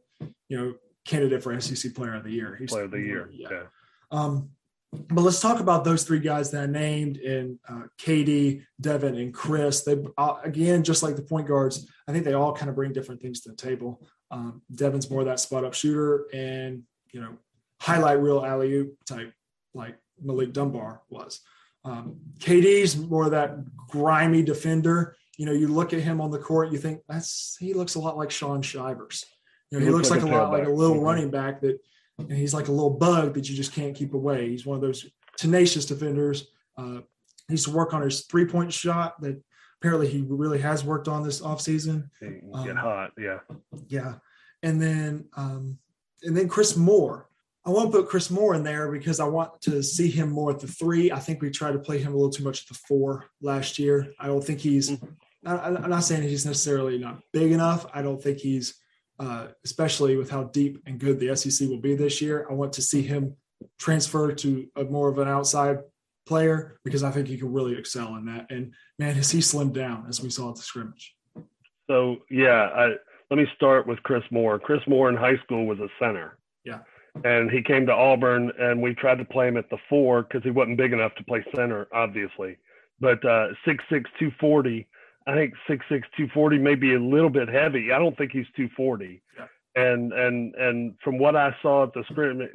you 0.49 0.57
know 0.57 0.73
candidate 1.05 1.43
for 1.43 1.59
SEC 1.59 1.93
Player 1.93 2.15
of 2.15 2.23
the 2.23 2.31
Year. 2.31 2.55
He's 2.59 2.71
Player 2.71 2.85
of 2.85 2.91
the 2.91 2.99
Year. 2.99 3.29
Yeah. 3.31 3.47
yeah. 3.51 3.63
Um, 4.11 4.51
but 4.93 5.21
let's 5.21 5.39
talk 5.39 5.61
about 5.61 5.85
those 5.85 6.03
three 6.03 6.19
guys 6.19 6.51
that 6.51 6.63
I 6.63 6.65
named 6.65 7.17
in 7.17 7.57
uh, 7.67 7.83
KD, 7.97 8.63
Devin, 8.81 9.15
and 9.15 9.33
Chris. 9.33 9.83
They 9.83 9.97
uh, 10.17 10.35
again, 10.43 10.83
just 10.83 11.01
like 11.01 11.15
the 11.15 11.21
point 11.21 11.47
guards, 11.47 11.89
I 12.07 12.11
think 12.11 12.25
they 12.25 12.33
all 12.33 12.53
kind 12.53 12.69
of 12.69 12.75
bring 12.75 12.91
different 12.91 13.21
things 13.21 13.41
to 13.41 13.49
the 13.49 13.55
table. 13.55 14.05
Um, 14.31 14.61
Devin's 14.73 15.09
more 15.09 15.23
that 15.23 15.39
spot 15.39 15.63
up 15.63 15.73
shooter 15.73 16.25
and 16.33 16.83
you 17.13 17.21
know 17.21 17.37
highlight 17.81 18.21
reel 18.21 18.45
alley 18.45 18.73
oop 18.73 18.95
type, 19.05 19.33
like 19.73 19.97
Malik 20.21 20.53
Dunbar 20.53 21.01
was. 21.09 21.39
Um, 21.83 22.17
KD's 22.39 22.97
more 22.97 23.29
that 23.29 23.57
grimy 23.87 24.43
defender. 24.43 25.15
You 25.37 25.45
know, 25.45 25.53
you 25.53 25.67
look 25.67 25.93
at 25.93 26.01
him 26.01 26.21
on 26.21 26.31
the 26.31 26.37
court, 26.37 26.71
you 26.71 26.77
think 26.77 27.01
that's 27.09 27.57
he 27.59 27.73
looks 27.73 27.95
a 27.95 27.99
lot 27.99 28.17
like 28.17 28.31
Shaun 28.31 28.61
Shivers. 28.61 29.25
You 29.69 29.77
know, 29.77 29.79
he, 29.79 29.85
he 29.85 29.91
looks, 29.91 30.09
looks 30.09 30.23
like, 30.23 30.31
a 30.31 30.35
lot 30.35 30.51
like 30.51 30.67
a 30.67 30.69
little 30.69 30.95
mm-hmm. 30.95 31.05
running 31.05 31.31
back 31.31 31.61
that 31.61 31.79
and 32.29 32.37
he's 32.37 32.53
like 32.53 32.67
a 32.67 32.71
little 32.71 32.89
bug 32.89 33.33
that 33.33 33.49
you 33.49 33.55
just 33.55 33.73
can't 33.73 33.95
keep 33.95 34.13
away. 34.13 34.49
He's 34.49 34.65
one 34.65 34.75
of 34.75 34.81
those 34.81 35.05
tenacious 35.37 35.85
defenders. 35.85 36.47
Uh, 36.77 36.99
he 37.47 37.53
needs 37.53 37.63
to 37.65 37.71
work 37.71 37.93
on 37.93 38.01
his 38.01 38.25
three 38.25 38.45
point 38.45 38.71
shot 38.71 39.19
that 39.21 39.41
apparently 39.79 40.07
he 40.07 40.21
really 40.27 40.59
has 40.59 40.83
worked 40.83 41.07
on 41.07 41.23
this 41.23 41.41
offseason. 41.41 42.09
Get 42.21 42.41
um, 42.53 42.75
hot, 42.75 43.11
yeah. 43.17 43.39
Yeah. 43.87 44.15
And 44.63 44.81
then 44.81 45.25
um, 45.35 45.77
and 46.23 46.35
then 46.35 46.47
Chris 46.47 46.75
Moore. 46.75 47.27
I 47.65 47.69
want 47.69 47.91
to 47.91 47.97
put 47.99 48.09
Chris 48.09 48.31
Moore 48.31 48.55
in 48.55 48.63
there 48.63 48.91
because 48.91 49.19
I 49.19 49.25
want 49.25 49.61
to 49.61 49.83
see 49.83 50.09
him 50.09 50.31
more 50.31 50.51
at 50.51 50.59
the 50.59 50.67
three. 50.67 51.11
I 51.11 51.19
think 51.19 51.41
we 51.41 51.51
tried 51.51 51.73
to 51.73 51.79
play 51.79 51.99
him 51.99 52.13
a 52.13 52.15
little 52.15 52.31
too 52.31 52.43
much 52.43 52.63
at 52.63 52.67
the 52.67 52.79
four 52.87 53.27
last 53.41 53.77
year. 53.77 54.13
I 54.19 54.27
don't 54.27 54.43
think 54.43 54.59
he's. 54.59 54.91
Mm-hmm. 54.91 55.05
I'm 55.43 55.89
not 55.89 56.03
saying 56.03 56.21
he's 56.21 56.45
necessarily 56.45 56.99
not 56.99 57.19
big 57.33 57.51
enough. 57.51 57.87
I 57.93 58.03
don't 58.03 58.21
think 58.21 58.37
he's 58.37 58.75
uh, 59.21 59.47
especially 59.63 60.15
with 60.15 60.31
how 60.31 60.45
deep 60.45 60.81
and 60.87 60.99
good 60.99 61.19
the 61.19 61.35
SEC 61.35 61.69
will 61.69 61.79
be 61.79 61.93
this 61.93 62.21
year. 62.21 62.47
I 62.49 62.53
want 62.53 62.73
to 62.73 62.81
see 62.81 63.03
him 63.03 63.35
transfer 63.79 64.31
to 64.31 64.67
a 64.75 64.83
more 64.83 65.09
of 65.09 65.19
an 65.19 65.27
outside 65.27 65.79
player 66.25 66.79
because 66.83 67.03
I 67.03 67.11
think 67.11 67.27
he 67.27 67.37
can 67.37 67.53
really 67.53 67.77
excel 67.77 68.15
in 68.15 68.25
that. 68.25 68.47
And 68.49 68.73
man, 68.97 69.13
has 69.15 69.29
he 69.29 69.39
slimmed 69.39 69.73
down 69.73 70.05
as 70.09 70.21
we 70.21 70.31
saw 70.31 70.49
at 70.49 70.55
the 70.55 70.63
scrimmage. 70.63 71.15
So 71.87 72.17
yeah, 72.31 72.69
I, 72.75 72.93
let 73.29 73.37
me 73.37 73.45
start 73.55 73.85
with 73.85 74.01
Chris 74.01 74.23
Moore. 74.31 74.57
Chris 74.57 74.81
Moore 74.87 75.09
in 75.09 75.15
high 75.15 75.37
school 75.43 75.67
was 75.67 75.79
a 75.79 75.89
center. 75.99 76.37
And 77.23 77.51
he 77.51 77.61
came 77.61 77.85
to 77.87 77.93
Auburn, 77.93 78.51
and 78.57 78.81
we 78.81 78.93
tried 78.93 79.17
to 79.17 79.25
play 79.25 79.47
him 79.47 79.57
at 79.57 79.69
the 79.69 79.77
four 79.89 80.23
because 80.23 80.43
he 80.43 80.49
wasn't 80.49 80.77
big 80.77 80.93
enough 80.93 81.13
to 81.15 81.23
play 81.23 81.43
center, 81.55 81.87
obviously. 81.93 82.57
But 82.99 83.23
uh, 83.25 83.49
6'6", 83.67 83.77
240, 83.89 84.87
I 85.27 85.33
think 85.33 85.53
6'6", 85.69 85.81
240 85.89 86.57
may 86.57 86.75
be 86.75 86.93
a 86.93 86.99
little 86.99 87.29
bit 87.29 87.49
heavy. 87.49 87.91
I 87.91 87.99
don't 87.99 88.17
think 88.17 88.31
he's 88.31 88.45
240. 88.55 89.21
Yeah. 89.37 89.45
And 89.73 90.11
and 90.11 90.53
and 90.55 90.95
from 91.01 91.17
what 91.17 91.35
I 91.37 91.55
saw 91.61 91.83
at 91.83 91.93
the 91.93 92.03
scrimmage, 92.11 92.49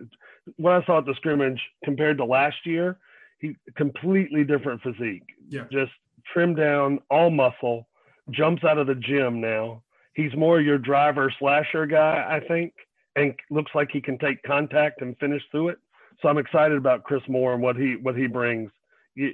what 0.56 0.72
I 0.75 0.84
saw 0.84 0.98
at 0.98 1.06
the 1.06 1.14
scrimmage 1.14 1.60
compared 1.82 2.18
to 2.18 2.25
last 2.26 2.56
year, 2.64 2.98
he 3.38 3.56
completely 3.75 4.44
different 4.44 4.82
physique. 4.82 5.25
Yeah. 5.48 5.64
Just 5.72 5.92
trimmed 6.32 6.56
down, 6.56 7.00
all 7.10 7.30
muscle, 7.30 7.88
jumps 8.30 8.64
out 8.64 8.78
of 8.78 8.86
the 8.86 8.94
gym 8.94 9.40
now. 9.40 9.82
He's 10.14 10.34
more 10.36 10.60
your 10.60 10.78
driver 10.78 11.32
slasher 11.38 11.86
guy, 11.86 12.26
I 12.28 12.46
think, 12.46 12.75
and 13.16 13.35
looks 13.50 13.73
like 13.75 13.88
he 13.92 14.00
can 14.00 14.18
take 14.18 14.42
contact 14.42 15.00
and 15.02 15.16
finish 15.18 15.42
through 15.50 15.70
it. 15.70 15.78
So 16.23 16.28
I'm 16.28 16.38
excited 16.38 16.76
about 16.76 17.04
Chris 17.04 17.23
Moore 17.28 17.54
and 17.54 17.62
what 17.62 17.76
he 17.76 17.96
what 18.00 18.16
he 18.16 18.26
brings. 18.26 18.70
You, 19.14 19.32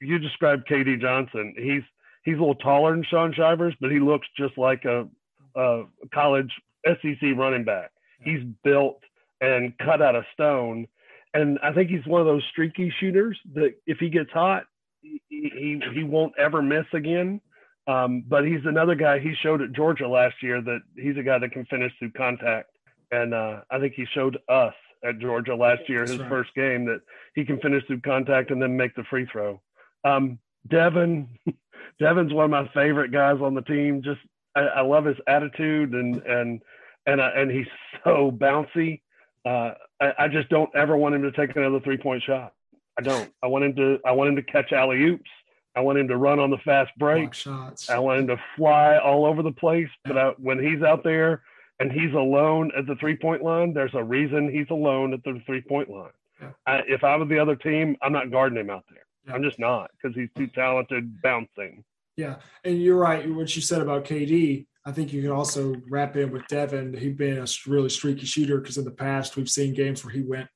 you 0.00 0.18
described 0.18 0.68
KD 0.68 1.00
Johnson. 1.00 1.54
He's 1.56 1.82
he's 2.24 2.36
a 2.36 2.40
little 2.40 2.54
taller 2.54 2.92
than 2.92 3.04
Shaun 3.04 3.32
Shivers, 3.34 3.74
but 3.80 3.90
he 3.90 4.00
looks 4.00 4.26
just 4.36 4.56
like 4.56 4.84
a, 4.84 5.06
a 5.54 5.82
college 6.12 6.50
SEC 6.86 7.20
running 7.36 7.64
back. 7.64 7.90
He's 8.22 8.40
built 8.62 9.00
and 9.40 9.76
cut 9.78 10.02
out 10.02 10.16
of 10.16 10.24
stone. 10.32 10.86
And 11.34 11.58
I 11.62 11.72
think 11.72 11.90
he's 11.90 12.06
one 12.06 12.20
of 12.20 12.26
those 12.26 12.44
streaky 12.50 12.92
shooters 13.00 13.38
that 13.54 13.74
if 13.86 13.98
he 13.98 14.08
gets 14.08 14.30
hot, 14.30 14.64
he, 15.02 15.20
he, 15.28 15.80
he 15.92 16.02
won't 16.04 16.32
ever 16.38 16.62
miss 16.62 16.86
again. 16.92 17.40
Um, 17.86 18.24
but 18.26 18.46
he's 18.46 18.64
another 18.64 18.94
guy 18.94 19.18
he 19.18 19.34
showed 19.42 19.60
at 19.60 19.72
Georgia 19.72 20.08
last 20.08 20.36
year 20.42 20.62
that 20.62 20.80
he's 20.96 21.18
a 21.18 21.22
guy 21.22 21.38
that 21.38 21.52
can 21.52 21.66
finish 21.66 21.92
through 21.98 22.12
contact. 22.12 22.70
And 23.14 23.32
uh, 23.32 23.60
I 23.70 23.78
think 23.78 23.94
he 23.94 24.06
showed 24.12 24.38
us 24.48 24.74
at 25.04 25.18
Georgia 25.20 25.54
last 25.54 25.88
year, 25.88 26.02
his 26.02 26.18
right. 26.18 26.28
first 26.28 26.54
game, 26.54 26.84
that 26.86 27.00
he 27.34 27.44
can 27.44 27.60
finish 27.60 27.84
through 27.86 28.00
contact 28.00 28.50
and 28.50 28.60
then 28.60 28.76
make 28.76 28.94
the 28.96 29.04
free 29.04 29.26
throw. 29.30 29.60
Um, 30.04 30.38
Devin, 30.68 31.28
Devin's 32.00 32.32
one 32.32 32.46
of 32.46 32.50
my 32.50 32.68
favorite 32.74 33.12
guys 33.12 33.40
on 33.40 33.54
the 33.54 33.62
team. 33.62 34.02
Just 34.02 34.20
I, 34.56 34.60
I 34.62 34.80
love 34.80 35.04
his 35.04 35.16
attitude 35.28 35.92
and 35.92 36.16
and 36.22 36.62
and 37.06 37.20
uh, 37.20 37.30
and 37.36 37.50
he's 37.50 37.66
so 38.02 38.32
bouncy. 38.32 39.00
Uh, 39.44 39.74
I, 40.00 40.12
I, 40.20 40.28
just 40.28 40.48
don't 40.48 40.74
ever 40.74 40.96
want 40.96 41.14
him 41.14 41.22
to 41.22 41.32
take 41.32 41.54
another 41.54 41.78
three 41.80 41.98
point 41.98 42.22
shot. 42.22 42.54
I 42.98 43.02
don't. 43.02 43.30
I 43.42 43.46
want 43.46 43.64
him 43.64 43.76
to. 43.76 43.98
I 44.04 44.12
want 44.12 44.30
him 44.30 44.36
to 44.36 44.42
catch 44.42 44.72
alley 44.72 45.02
oops. 45.02 45.30
I 45.76 45.80
want 45.80 45.98
him 45.98 46.08
to 46.08 46.16
run 46.16 46.40
on 46.40 46.50
the 46.50 46.58
fast 46.58 46.92
break. 46.98 47.34
shots. 47.34 47.90
I 47.90 47.98
want 47.98 48.20
him 48.20 48.26
to 48.28 48.42
fly 48.56 48.96
all 48.98 49.26
over 49.26 49.42
the 49.42 49.52
place. 49.52 49.88
But 50.04 50.18
I, 50.18 50.28
when 50.38 50.58
he's 50.58 50.82
out 50.82 51.04
there 51.04 51.42
and 51.80 51.90
he's 51.90 52.12
alone 52.12 52.70
at 52.76 52.86
the 52.86 52.96
three 52.96 53.16
point 53.16 53.42
line, 53.42 53.74
there's 53.74 53.94
a 53.94 54.02
reason 54.02 54.50
he's 54.50 54.70
alone 54.70 55.12
at 55.12 55.22
the 55.24 55.40
three 55.46 55.62
point 55.62 55.90
line. 55.90 56.10
Yeah. 56.40 56.50
I, 56.66 56.82
if 56.88 57.04
I 57.04 57.16
was 57.16 57.28
the 57.28 57.38
other 57.38 57.56
team, 57.56 57.96
I'm 58.02 58.12
not 58.12 58.30
guarding 58.30 58.58
him 58.58 58.70
out 58.70 58.84
there. 58.90 59.06
Yeah. 59.26 59.34
I'm 59.34 59.42
just 59.42 59.58
not 59.58 59.90
because 59.92 60.16
he's 60.16 60.28
too 60.36 60.48
talented 60.48 61.22
bouncing. 61.22 61.84
Yeah, 62.16 62.36
and 62.62 62.80
you're 62.80 62.98
right. 62.98 63.28
What 63.28 63.54
you 63.56 63.62
said 63.62 63.80
about 63.80 64.04
KD, 64.04 64.66
I 64.86 64.92
think 64.92 65.12
you 65.12 65.20
can 65.20 65.32
also 65.32 65.74
wrap 65.90 66.16
in 66.16 66.30
with 66.30 66.46
Devin. 66.46 66.96
He's 66.96 67.16
been 67.16 67.38
a 67.38 67.46
really 67.66 67.88
streaky 67.88 68.26
shooter 68.26 68.60
because 68.60 68.78
in 68.78 68.84
the 68.84 68.92
past 68.92 69.36
we've 69.36 69.48
seen 69.48 69.74
games 69.74 70.04
where 70.04 70.12
he 70.12 70.22
went 70.22 70.48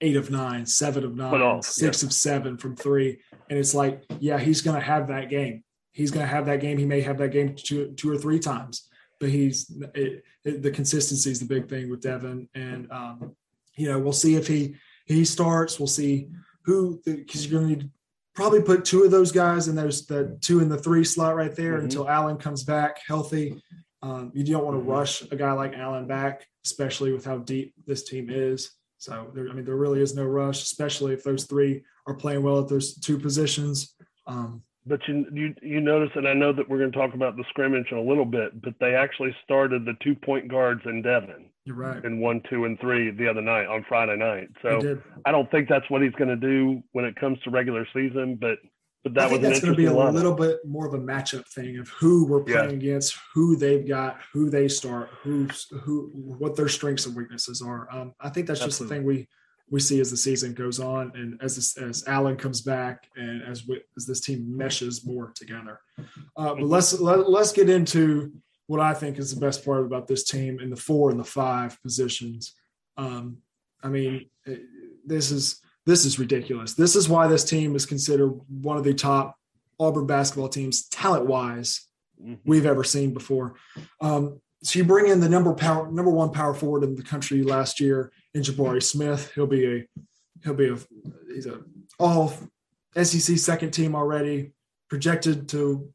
eight 0.00 0.16
of 0.16 0.30
nine, 0.30 0.66
seven 0.66 1.04
of 1.04 1.16
nine, 1.16 1.62
six 1.62 2.02
yeah. 2.02 2.06
of 2.06 2.12
seven 2.12 2.56
from 2.56 2.76
three. 2.76 3.20
And 3.48 3.58
it's 3.58 3.74
like, 3.74 4.02
yeah, 4.20 4.38
he's 4.38 4.60
going 4.60 4.78
to 4.78 4.84
have 4.84 5.08
that 5.08 5.30
game. 5.30 5.62
He's 5.92 6.10
going 6.10 6.26
to 6.26 6.32
have 6.32 6.46
that 6.46 6.60
game. 6.60 6.78
He 6.78 6.84
may 6.84 7.00
have 7.00 7.18
that 7.18 7.30
game 7.30 7.54
two, 7.54 7.92
two 7.96 8.12
or 8.12 8.18
three 8.18 8.38
times, 8.38 8.88
but 9.20 9.28
he's 9.28 9.70
it, 9.94 10.24
it, 10.44 10.62
the 10.62 10.70
consistency 10.70 11.30
is 11.30 11.40
the 11.40 11.46
big 11.46 11.68
thing 11.68 11.90
with 11.90 12.00
Devin. 12.00 12.48
And, 12.54 12.90
um, 12.90 13.36
you 13.76 13.88
know, 13.88 13.98
we'll 13.98 14.12
see 14.12 14.36
if 14.36 14.46
he, 14.46 14.76
he 15.06 15.24
starts, 15.24 15.78
we'll 15.78 15.86
see 15.86 16.28
who, 16.64 17.00
because 17.04 17.46
you're 17.46 17.60
going 17.60 17.72
to 17.72 17.76
need 17.76 17.90
probably 18.34 18.62
put 18.62 18.84
two 18.84 19.02
of 19.02 19.10
those 19.10 19.32
guys 19.32 19.66
in 19.66 19.74
those, 19.74 20.06
the 20.06 20.38
two 20.40 20.60
in 20.60 20.68
the 20.68 20.78
three 20.78 21.02
slot 21.02 21.34
right 21.34 21.56
there 21.56 21.74
mm-hmm. 21.74 21.84
until 21.84 22.08
Allen 22.08 22.36
comes 22.36 22.62
back 22.62 23.00
healthy. 23.04 23.60
Um, 24.00 24.30
you 24.32 24.44
don't 24.44 24.64
want 24.64 24.76
to 24.76 24.80
mm-hmm. 24.80 24.90
rush 24.90 25.22
a 25.22 25.36
guy 25.36 25.52
like 25.52 25.74
Allen 25.74 26.06
back, 26.06 26.46
especially 26.64 27.12
with 27.12 27.24
how 27.24 27.38
deep 27.38 27.74
this 27.84 28.04
team 28.04 28.30
is. 28.30 28.70
So 28.98 29.30
there, 29.34 29.48
I 29.48 29.52
mean, 29.52 29.64
there 29.64 29.74
really 29.74 30.00
is 30.00 30.14
no 30.14 30.24
rush, 30.24 30.62
especially 30.62 31.14
if 31.14 31.24
those 31.24 31.46
three 31.46 31.82
are 32.06 32.14
playing 32.14 32.42
well 32.42 32.60
at 32.60 32.68
those 32.68 32.96
two 32.98 33.18
positions. 33.18 33.94
Um, 34.26 34.62
but 34.88 35.00
you, 35.06 35.26
you 35.32 35.54
you 35.62 35.80
notice, 35.80 36.10
and 36.14 36.26
I 36.26 36.34
know 36.34 36.52
that 36.52 36.68
we're 36.68 36.78
going 36.78 36.90
to 36.90 36.98
talk 36.98 37.14
about 37.14 37.36
the 37.36 37.44
scrimmage 37.50 37.86
in 37.90 37.98
a 37.98 38.02
little 38.02 38.24
bit, 38.24 38.60
but 38.62 38.74
they 38.80 38.94
actually 38.94 39.34
started 39.44 39.84
the 39.84 39.94
two 40.02 40.14
point 40.14 40.48
guards 40.48 40.80
in 40.86 41.02
Devin. 41.02 41.50
You're 41.64 41.76
right. 41.76 42.04
In 42.04 42.20
one, 42.20 42.42
two, 42.48 42.64
and 42.64 42.80
three 42.80 43.10
the 43.10 43.28
other 43.28 43.42
night 43.42 43.66
on 43.66 43.84
Friday 43.88 44.16
night. 44.16 44.48
So 44.62 44.98
I 45.24 45.32
don't 45.32 45.50
think 45.50 45.68
that's 45.68 45.88
what 45.90 46.02
he's 46.02 46.12
going 46.12 46.28
to 46.28 46.36
do 46.36 46.82
when 46.92 47.04
it 47.04 47.14
comes 47.16 47.38
to 47.42 47.50
regular 47.50 47.86
season, 47.92 48.38
but 48.40 48.58
but 49.04 49.14
that 49.14 49.26
I 49.26 49.28
think 49.28 49.42
that's 49.42 49.60
going 49.60 49.74
to 49.74 49.76
be 49.76 49.86
a 49.86 49.90
lineup. 49.90 50.12
little 50.12 50.34
bit 50.34 50.58
more 50.66 50.86
of 50.86 50.94
a 50.94 50.98
matchup 50.98 51.46
thing 51.48 51.78
of 51.78 51.88
who 51.88 52.26
we're 52.26 52.42
playing 52.42 52.70
yeah. 52.70 52.76
against, 52.76 53.16
who 53.32 53.56
they've 53.56 53.86
got, 53.86 54.18
who 54.32 54.50
they 54.50 54.66
start, 54.66 55.10
who's 55.22 55.66
who, 55.82 56.10
what 56.12 56.56
their 56.56 56.68
strengths 56.68 57.06
and 57.06 57.14
weaknesses 57.14 57.62
are. 57.62 57.88
Um, 57.92 58.14
I 58.20 58.28
think 58.28 58.46
that's 58.46 58.60
Absolutely. 58.60 58.68
just 58.68 58.78
the 58.80 58.88
thing 58.88 59.04
we 59.04 59.28
we 59.70 59.80
see 59.80 60.00
as 60.00 60.10
the 60.10 60.16
season 60.16 60.54
goes 60.54 60.80
on 60.80 61.12
and 61.14 61.38
as 61.42 61.56
this, 61.56 61.76
as 61.76 62.04
Allen 62.06 62.36
comes 62.36 62.60
back 62.60 63.08
and 63.16 63.42
as 63.42 63.66
we, 63.66 63.80
as 63.96 64.06
this 64.06 64.20
team 64.20 64.56
meshes 64.56 65.04
more 65.04 65.32
together. 65.34 65.80
Uh, 66.36 66.54
but 66.54 66.64
let's 66.64 66.98
let, 67.00 67.18
us 67.18 67.24
let 67.28 67.40
us 67.42 67.52
get 67.52 67.68
into 67.68 68.32
what 68.66 68.80
I 68.80 68.94
think 68.94 69.18
is 69.18 69.34
the 69.34 69.40
best 69.40 69.64
part 69.64 69.84
about 69.84 70.06
this 70.06 70.24
team 70.24 70.60
in 70.60 70.70
the 70.70 70.76
four 70.76 71.10
and 71.10 71.18
the 71.18 71.24
five 71.24 71.80
positions. 71.82 72.54
Um, 72.96 73.38
I 73.82 73.88
mean, 73.88 74.28
this 75.04 75.30
is 75.30 75.60
this 75.86 76.04
is 76.04 76.18
ridiculous. 76.18 76.74
This 76.74 76.96
is 76.96 77.08
why 77.08 77.26
this 77.26 77.44
team 77.44 77.74
is 77.74 77.86
considered 77.86 78.38
one 78.48 78.76
of 78.76 78.84
the 78.84 78.94
top 78.94 79.36
Auburn 79.80 80.06
basketball 80.06 80.48
teams, 80.48 80.88
talent 80.88 81.26
wise, 81.26 81.86
mm-hmm. 82.20 82.34
we've 82.44 82.66
ever 82.66 82.84
seen 82.84 83.14
before. 83.14 83.54
Um, 84.00 84.40
so 84.62 84.78
you 84.78 84.84
bring 84.84 85.06
in 85.06 85.20
the 85.20 85.28
number 85.28 85.54
power 85.54 85.90
number 85.90 86.10
one 86.10 86.30
power 86.30 86.54
forward 86.54 86.84
in 86.84 86.96
the 86.96 87.02
country 87.02 87.42
last 87.42 87.80
year 87.80 88.12
in 88.34 88.42
Jabari 88.42 88.82
Smith. 88.82 89.30
He'll 89.34 89.46
be 89.46 89.66
a 89.66 89.86
he'll 90.42 90.54
be 90.54 90.68
a 90.68 90.78
he's 91.32 91.46
a 91.46 91.60
all 91.98 92.32
SEC 92.94 93.38
second 93.38 93.70
team 93.70 93.94
already, 93.94 94.52
projected 94.88 95.48
to 95.50 95.90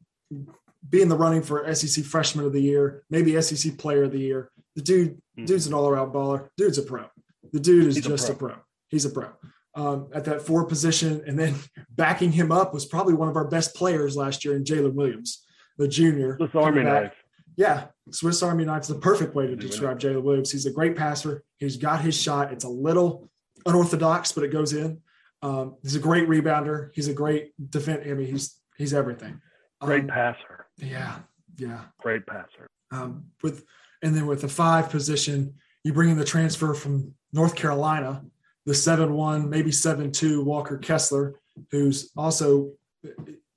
be 0.88 1.02
in 1.02 1.08
the 1.08 1.16
running 1.16 1.42
for 1.42 1.72
SEC 1.74 2.04
freshman 2.04 2.44
of 2.44 2.52
the 2.52 2.60
year, 2.60 3.04
maybe 3.10 3.40
SEC 3.40 3.76
player 3.78 4.04
of 4.04 4.12
the 4.12 4.18
year. 4.18 4.50
The 4.76 4.82
dude, 4.82 5.12
mm-hmm. 5.12 5.44
dude's 5.44 5.66
an 5.66 5.74
all 5.74 5.88
around 5.88 6.12
baller. 6.12 6.48
Dude's 6.56 6.78
a 6.78 6.82
pro. 6.82 7.06
The 7.52 7.60
dude 7.60 7.86
is 7.86 7.96
he's 7.96 8.06
just 8.06 8.28
a 8.28 8.34
pro. 8.34 8.48
a 8.48 8.52
pro. 8.52 8.62
He's 8.88 9.04
a 9.04 9.10
pro. 9.10 9.28
Um, 9.76 10.08
at 10.14 10.24
that 10.26 10.42
four 10.42 10.66
position, 10.66 11.22
and 11.26 11.38
then 11.38 11.54
backing 11.90 12.32
him 12.32 12.52
up 12.52 12.72
was 12.72 12.86
probably 12.86 13.14
one 13.14 13.28
of 13.28 13.36
our 13.36 13.46
best 13.46 13.74
players 13.74 14.16
last 14.16 14.44
year 14.44 14.56
in 14.56 14.64
Jalen 14.64 14.94
Williams, 14.94 15.42
the 15.78 15.88
junior. 15.88 16.36
Swiss 16.36 16.54
Army 16.54 16.84
knife. 16.84 17.12
Yeah, 17.56 17.86
Swiss 18.10 18.42
Army 18.42 18.64
knife 18.64 18.82
is 18.82 18.88
the 18.88 18.96
perfect 18.96 19.34
way 19.34 19.46
to 19.46 19.56
describe 19.56 20.00
Jalen 20.00 20.22
Williams. 20.22 20.50
He's 20.50 20.66
a 20.66 20.72
great 20.72 20.96
passer. 20.96 21.44
He's 21.58 21.76
got 21.76 22.00
his 22.00 22.20
shot. 22.20 22.52
It's 22.52 22.64
a 22.64 22.68
little 22.68 23.30
unorthodox, 23.64 24.32
but 24.32 24.44
it 24.44 24.52
goes 24.52 24.72
in. 24.72 25.00
Um, 25.42 25.76
he's 25.82 25.94
a 25.94 26.00
great 26.00 26.28
rebounder. 26.28 26.90
He's 26.94 27.08
a 27.08 27.12
great 27.12 27.52
defense. 27.70 28.02
I 28.06 28.14
mean, 28.14 28.26
he's 28.26 28.58
he's 28.76 28.94
everything. 28.94 29.40
Great 29.80 30.04
um, 30.04 30.08
passer. 30.08 30.66
Yeah, 30.78 31.18
yeah. 31.56 31.82
Great 32.00 32.26
passer. 32.26 32.66
Um, 32.90 33.26
with 33.42 33.64
and 34.02 34.14
then 34.14 34.26
with 34.26 34.40
the 34.40 34.48
five 34.48 34.90
position, 34.90 35.54
you 35.84 35.92
bring 35.92 36.10
in 36.10 36.18
the 36.18 36.24
transfer 36.24 36.74
from 36.74 37.14
North 37.32 37.54
Carolina, 37.54 38.24
the 38.66 38.74
seven 38.74 39.14
one, 39.14 39.50
maybe 39.50 39.70
seven 39.70 40.12
two 40.12 40.42
Walker 40.42 40.78
Kessler, 40.78 41.34
who's 41.70 42.10
also 42.16 42.72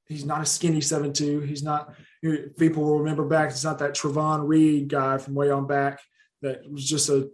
he's 0.07 0.25
not 0.25 0.41
a 0.41 0.45
skinny 0.45 0.81
seven 0.81 1.13
two. 1.13 1.39
He's 1.39 1.63
not. 1.63 1.93
People 2.57 2.83
will 2.83 2.99
remember 2.99 3.25
back. 3.25 3.49
It's 3.49 3.63
not 3.63 3.79
that 3.79 3.95
Travon 3.95 4.47
Reed 4.47 4.87
guy 4.87 5.17
from 5.17 5.35
way 5.35 5.49
on 5.49 5.67
back 5.67 5.99
that 6.41 6.69
was 6.69 6.87
just 6.87 7.09
a 7.09 7.29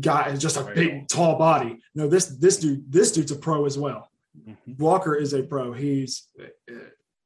guy, 0.00 0.34
just 0.36 0.56
a 0.56 0.64
big 0.74 1.08
tall 1.08 1.36
body. 1.36 1.78
No, 1.94 2.08
this 2.08 2.26
this 2.26 2.58
dude 2.58 2.90
this 2.90 3.12
dude's 3.12 3.32
a 3.32 3.36
pro 3.36 3.64
as 3.66 3.78
well. 3.78 4.10
Mm-hmm. 4.38 4.76
Walker 4.76 5.14
is 5.14 5.32
a 5.32 5.42
pro. 5.42 5.72
He's 5.72 6.28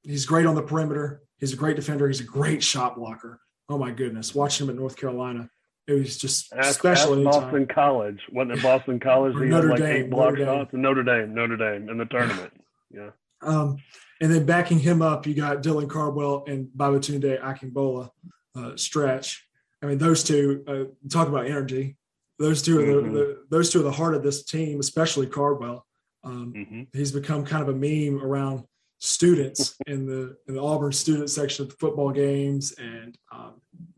he's 0.03 0.27
great 0.27 0.47
on 0.47 0.55
the 0.55 0.63
perimeter. 0.63 1.23
He's 1.39 1.53
a 1.53 1.57
great 1.57 1.77
defender. 1.77 2.07
He's 2.07 2.21
a 2.21 2.25
great 2.25 2.63
shot 2.63 2.97
blocker. 2.97 3.41
Oh 3.69 3.79
my 3.79 3.91
goodness, 3.91 4.35
watching 4.35 4.67
him 4.67 4.71
at 4.71 4.77
North 4.77 4.97
Carolina, 4.97 5.49
it 5.87 5.95
was 5.95 6.19
just 6.19 6.53
at, 6.53 6.67
special. 6.67 7.19
At 7.19 7.25
Boston 7.25 7.67
College, 7.67 8.21
wasn't 8.33 8.59
it 8.59 8.63
Boston 8.63 9.01
College? 9.01 9.35
he 9.39 9.45
Notre 9.45 9.71
had 9.71 9.81
like 9.81 9.89
Dame, 9.89 10.05
eight 10.05 10.11
block 10.11 10.35
Notre 10.35 10.45
shots. 10.45 10.73
Dame. 10.73 10.83
Notre 10.83 11.03
Dame, 11.03 11.35
Notre 11.35 11.57
Dame 11.57 11.89
in 11.89 11.99
the 11.99 12.05
tournament. 12.07 12.53
Yeah. 12.91 13.11
Um, 13.43 13.79
and 14.21 14.33
then 14.33 14.45
backing 14.45 14.79
him 14.79 15.03
up, 15.03 15.27
you 15.27 15.35
got 15.35 15.63
Dylan 15.63 15.89
Cardwell 15.89 16.45
and 16.47 16.69
Babatunde 16.77 17.41
Akingbola 17.41 18.11
uh, 18.57 18.77
stretch. 18.77 19.47
I 19.83 19.87
mean, 19.87 19.99
those 19.99 20.23
two 20.23 20.63
uh, 20.67 21.09
talk 21.09 21.29
about 21.29 21.47
energy. 21.47 21.97
Those 22.39 22.63
2 22.63 22.77
mm-hmm. 22.77 22.91
are 22.91 22.95
the, 22.95 23.01
mm-hmm. 23.01 23.15
the, 23.15 23.45
those 23.51 23.71
two 23.71 23.81
are 23.81 23.85
the 23.85 23.93
heart 23.93 24.15
of 24.15 24.23
this 24.23 24.45
team, 24.45 24.81
especially 24.81 25.27
Cardwell. 25.27 25.87
Um, 26.25 26.53
mm-hmm. 26.57 26.83
He's 26.93 27.13
become 27.13 27.45
kind 27.45 27.63
of 27.63 27.69
a 27.69 27.79
meme 27.79 28.23
around 28.23 28.65
students 28.99 29.77
in 29.87 30.07
the 30.07 30.37
in 30.47 30.55
the 30.55 30.63
Auburn 30.63 30.93
student 30.93 31.31
section 31.31 31.65
of 31.65 31.71
the 31.71 31.77
football 31.77 32.11
games 32.11 32.73
and 32.73 33.17
um, 33.33 33.55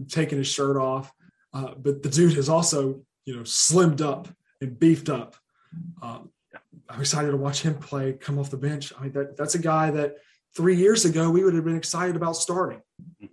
taking 0.08 0.38
his 0.38 0.46
shirt 0.46 0.76
off. 0.76 1.12
Uh, 1.52 1.74
but 1.76 2.02
the 2.02 2.08
dude 2.08 2.34
has 2.34 2.48
also, 2.48 3.00
you 3.26 3.36
know, 3.36 3.42
slimmed 3.42 4.00
up 4.00 4.28
and 4.60 4.78
beefed 4.78 5.08
up. 5.08 5.36
Um, 6.00 6.30
I'm 6.88 7.00
excited 7.00 7.30
to 7.30 7.36
watch 7.36 7.62
him 7.62 7.74
play, 7.74 8.12
come 8.12 8.38
off 8.38 8.50
the 8.50 8.56
bench. 8.56 8.92
I 8.98 9.02
mean, 9.02 9.12
that 9.12 9.36
that's 9.36 9.54
a 9.54 9.58
guy 9.58 9.90
that 9.90 10.16
three 10.54 10.76
years 10.76 11.04
ago 11.04 11.30
we 11.30 11.44
would 11.44 11.54
have 11.54 11.64
been 11.64 11.76
excited 11.76 12.16
about 12.16 12.36
starting. 12.36 12.82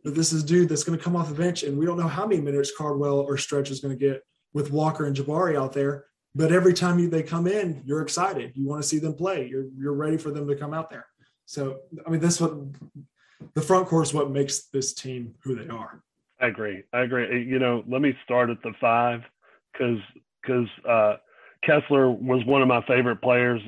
But 0.03 0.15
this 0.15 0.31
is 0.31 0.43
dude 0.43 0.69
that's 0.69 0.83
going 0.83 0.97
to 0.97 1.03
come 1.03 1.15
off 1.15 1.29
the 1.29 1.35
bench, 1.35 1.63
and 1.63 1.77
we 1.77 1.85
don't 1.85 1.97
know 1.97 2.07
how 2.07 2.25
many 2.25 2.41
minutes 2.41 2.71
Cardwell 2.75 3.19
or 3.19 3.37
Stretch 3.37 3.69
is 3.69 3.79
going 3.79 3.97
to 3.97 3.99
get 3.99 4.23
with 4.53 4.71
Walker 4.71 5.05
and 5.05 5.15
Jabari 5.15 5.55
out 5.57 5.73
there. 5.73 6.05
But 6.35 6.51
every 6.51 6.73
time 6.73 6.99
you, 6.99 7.09
they 7.09 7.23
come 7.23 7.47
in, 7.47 7.81
you're 7.85 8.01
excited. 8.01 8.51
You 8.55 8.67
want 8.67 8.81
to 8.81 8.87
see 8.87 8.99
them 8.99 9.13
play. 9.13 9.47
You're 9.47 9.65
you're 9.77 9.93
ready 9.93 10.17
for 10.17 10.31
them 10.31 10.47
to 10.47 10.55
come 10.55 10.73
out 10.73 10.89
there. 10.89 11.07
So 11.45 11.79
I 12.05 12.09
mean, 12.09 12.19
that's 12.19 12.39
what 12.39 12.53
the 13.53 13.61
front 13.61 13.87
court 13.87 14.07
is 14.07 14.13
what 14.13 14.31
makes 14.31 14.67
this 14.67 14.93
team 14.93 15.33
who 15.43 15.55
they 15.55 15.67
are. 15.67 16.01
I 16.39 16.47
agree. 16.47 16.83
I 16.93 17.01
agree. 17.01 17.43
You 17.43 17.59
know, 17.59 17.83
let 17.87 18.01
me 18.01 18.15
start 18.23 18.49
at 18.49 18.61
the 18.63 18.73
five 18.79 19.21
because 19.71 19.99
because 20.41 20.67
uh, 20.87 21.15
Kessler 21.63 22.09
was 22.09 22.45
one 22.45 22.61
of 22.61 22.67
my 22.67 22.81
favorite 22.87 23.21
players. 23.21 23.61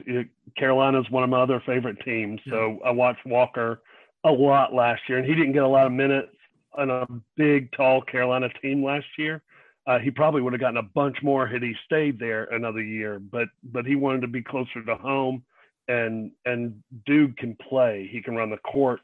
Carolina's 0.58 1.10
one 1.10 1.24
of 1.24 1.30
my 1.30 1.42
other 1.42 1.62
favorite 1.66 1.98
teams. 2.06 2.40
So 2.50 2.80
I 2.86 2.92
watched 2.92 3.26
Walker 3.26 3.82
a 4.24 4.32
lot 4.32 4.74
last 4.74 5.02
year, 5.10 5.18
and 5.18 5.28
he 5.28 5.36
didn't 5.36 5.54
get 5.54 5.64
a 5.64 5.68
lot 5.68 5.88
of 5.88 5.92
minutes 5.92 6.36
on 6.74 6.90
a 6.90 7.06
big, 7.36 7.72
tall 7.74 8.02
Carolina 8.02 8.50
team 8.62 8.84
last 8.84 9.08
year. 9.18 9.42
Uh, 9.88 10.00
he 10.00 10.12
probably 10.12 10.42
would 10.42 10.54
have 10.54 10.60
gotten 10.60 10.78
a 10.78 10.84
bunch 10.84 11.18
more 11.24 11.48
had 11.48 11.64
he 11.64 11.74
stayed 11.86 12.20
there 12.20 12.46
another 12.46 12.82
year, 12.84 13.20
but 13.20 13.48
but 13.64 13.86
he 13.86 13.96
wanted 13.96 14.22
to 14.22 14.28
be 14.28 14.42
closer 14.42 14.84
to 14.86 14.96
home. 14.96 15.44
And 15.88 16.32
and 16.46 16.82
Dude 17.06 17.36
can 17.38 17.58
play. 17.68 18.08
He 18.12 18.22
can 18.22 18.36
run 18.36 18.52
the 18.52 18.58
court. 18.58 19.02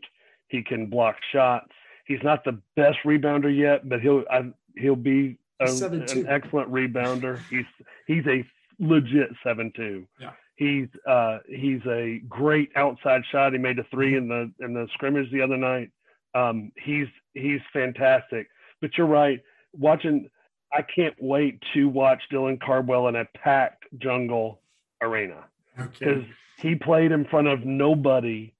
He 0.47 0.61
can 0.61 0.85
block 0.85 1.15
shots. 1.33 1.71
He's 2.05 2.23
not 2.23 2.45
the 2.45 2.61
best 2.75 2.99
rebounder 3.03 3.55
yet, 3.55 3.89
but 3.89 4.01
he'll 4.01 4.23
I, 4.29 4.51
he'll 4.77 4.95
be 4.95 5.37
a, 5.59 5.65
an 5.65 6.27
excellent 6.27 6.71
rebounder. 6.71 7.39
He's 7.49 7.65
he's 8.05 8.25
a 8.27 8.45
legit 8.79 9.29
seven 9.43 9.71
two. 9.75 10.05
Yeah. 10.19 10.31
He's 10.55 10.87
uh 11.07 11.39
he's 11.47 11.81
a 11.87 12.19
great 12.27 12.69
outside 12.75 13.21
shot. 13.31 13.53
He 13.53 13.59
made 13.59 13.79
a 13.79 13.83
three 13.91 14.17
in 14.17 14.27
the 14.27 14.51
in 14.63 14.73
the 14.73 14.87
scrimmage 14.93 15.31
the 15.31 15.41
other 15.41 15.57
night. 15.57 15.91
Um, 16.35 16.71
he's 16.83 17.07
he's 17.33 17.61
fantastic. 17.73 18.47
But 18.81 18.97
you're 18.97 19.07
right. 19.07 19.39
Watching, 19.73 20.29
I 20.73 20.81
can't 20.83 21.15
wait 21.19 21.61
to 21.73 21.87
watch 21.89 22.21
Dylan 22.31 22.59
Cardwell 22.61 23.07
in 23.07 23.15
a 23.15 23.25
packed 23.35 23.83
jungle 23.99 24.61
arena 25.01 25.45
because 25.77 26.17
Okay. 26.23 26.27
he 26.57 26.75
played 26.75 27.11
in 27.11 27.25
front 27.25 27.47
of 27.47 27.63
nobody 27.65 28.53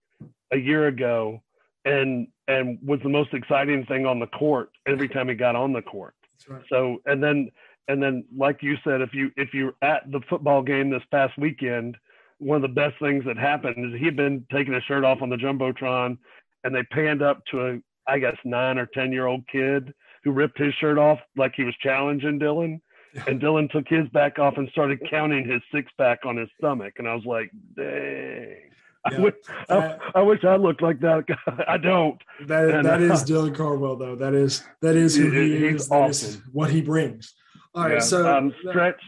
a 0.52 0.58
year 0.58 0.88
ago 0.88 1.42
and 1.86 2.28
and 2.48 2.78
was 2.86 3.00
the 3.04 3.10
most 3.10 3.34
exciting 3.34 3.86
thing 3.88 4.06
on 4.06 4.20
the 4.20 4.28
court 4.28 4.70
every 4.88 5.10
time 5.10 5.28
he 5.30 5.36
got 5.36 5.56
on 5.56 5.74
the 5.74 5.82
court 5.82 6.14
That's 6.34 6.48
right. 6.50 6.64
so 6.70 7.02
and 7.06 7.22
then 7.24 7.50
and 7.88 8.02
then 8.02 8.24
like 8.36 8.62
you 8.62 8.76
said 8.84 9.02
if 9.02 9.14
you 9.14 9.32
if 9.38 9.54
you're 9.54 9.74
at 9.82 10.10
the 10.12 10.22
football 10.30 10.62
game 10.62 10.90
this 10.90 11.04
past 11.12 11.38
weekend 11.38 11.98
one 12.40 12.56
of 12.58 12.62
the 12.62 12.68
best 12.68 12.96
things 13.02 13.24
that 13.26 13.38
happened 13.38 13.94
is 13.94 14.00
he 14.00 14.06
had 14.06 14.16
been 14.16 14.46
taking 14.52 14.74
his 14.74 14.84
shirt 14.84 15.04
off 15.04 15.22
on 15.22 15.30
the 15.30 15.36
jumbotron 15.38 16.18
and 16.64 16.76
they 16.76 16.84
panned 16.92 17.22
up 17.22 17.42
to 17.50 17.66
a 17.68 17.80
i 18.08 18.20
guess 18.20 18.36
nine 18.46 18.78
or 18.78 18.86
ten 18.94 19.12
year 19.12 19.26
old 19.28 19.42
kid 19.52 19.94
who 20.24 20.32
ripped 20.32 20.58
his 20.60 20.74
shirt 20.76 20.98
off 20.98 21.20
like 21.36 21.54
he 21.56 21.64
was 21.64 21.76
challenging 21.82 22.40
dylan 22.40 22.80
and 23.26 23.42
Dylan 23.42 23.72
took 23.72 23.88
his 23.88 24.08
back 24.10 24.38
off 24.38 24.58
and 24.58 24.70
started 24.70 25.00
counting 25.10 25.48
his 25.48 25.62
six 25.74 25.92
pack 25.98 26.20
on 26.26 26.38
his 26.38 26.50
stomach. 26.60 26.94
And 26.98 27.08
I 27.08 27.16
was 27.16 27.26
like, 27.26 27.50
dang. 27.76 28.70
I, 29.06 29.20
wish, 29.20 29.34
I, 29.70 29.80
That- 29.80 30.00
I 30.14 30.22
wish 30.22 30.44
I 30.44 30.56
looked 30.58 30.84
like 30.84 31.00
that. 31.00 31.24
I 31.68 31.78
don't. 31.78 32.22
That, 32.46 32.70
And, 32.70 32.86
that 32.86 33.02
is 33.02 33.24
uh, 33.24 33.26
Dylan 33.26 33.56
Cardwell, 33.56 33.96
though. 33.96 34.16
That 34.16 34.34
is 34.36 34.64
that 34.82 34.96
is 34.96 35.16
who 35.16 35.32
He- 35.32 35.58
he, 35.58 35.66
is. 35.68 35.88
That 35.88 36.10
is 36.10 36.24
awesome. 36.24 36.44
what 36.52 36.70
he 36.70 36.82
brings. 36.82 37.34
All 37.78 37.84
right, 37.84 37.94
Yeah. 37.94 38.00
so 38.00 38.38
um, 38.38 38.54
Stretch 38.70 39.00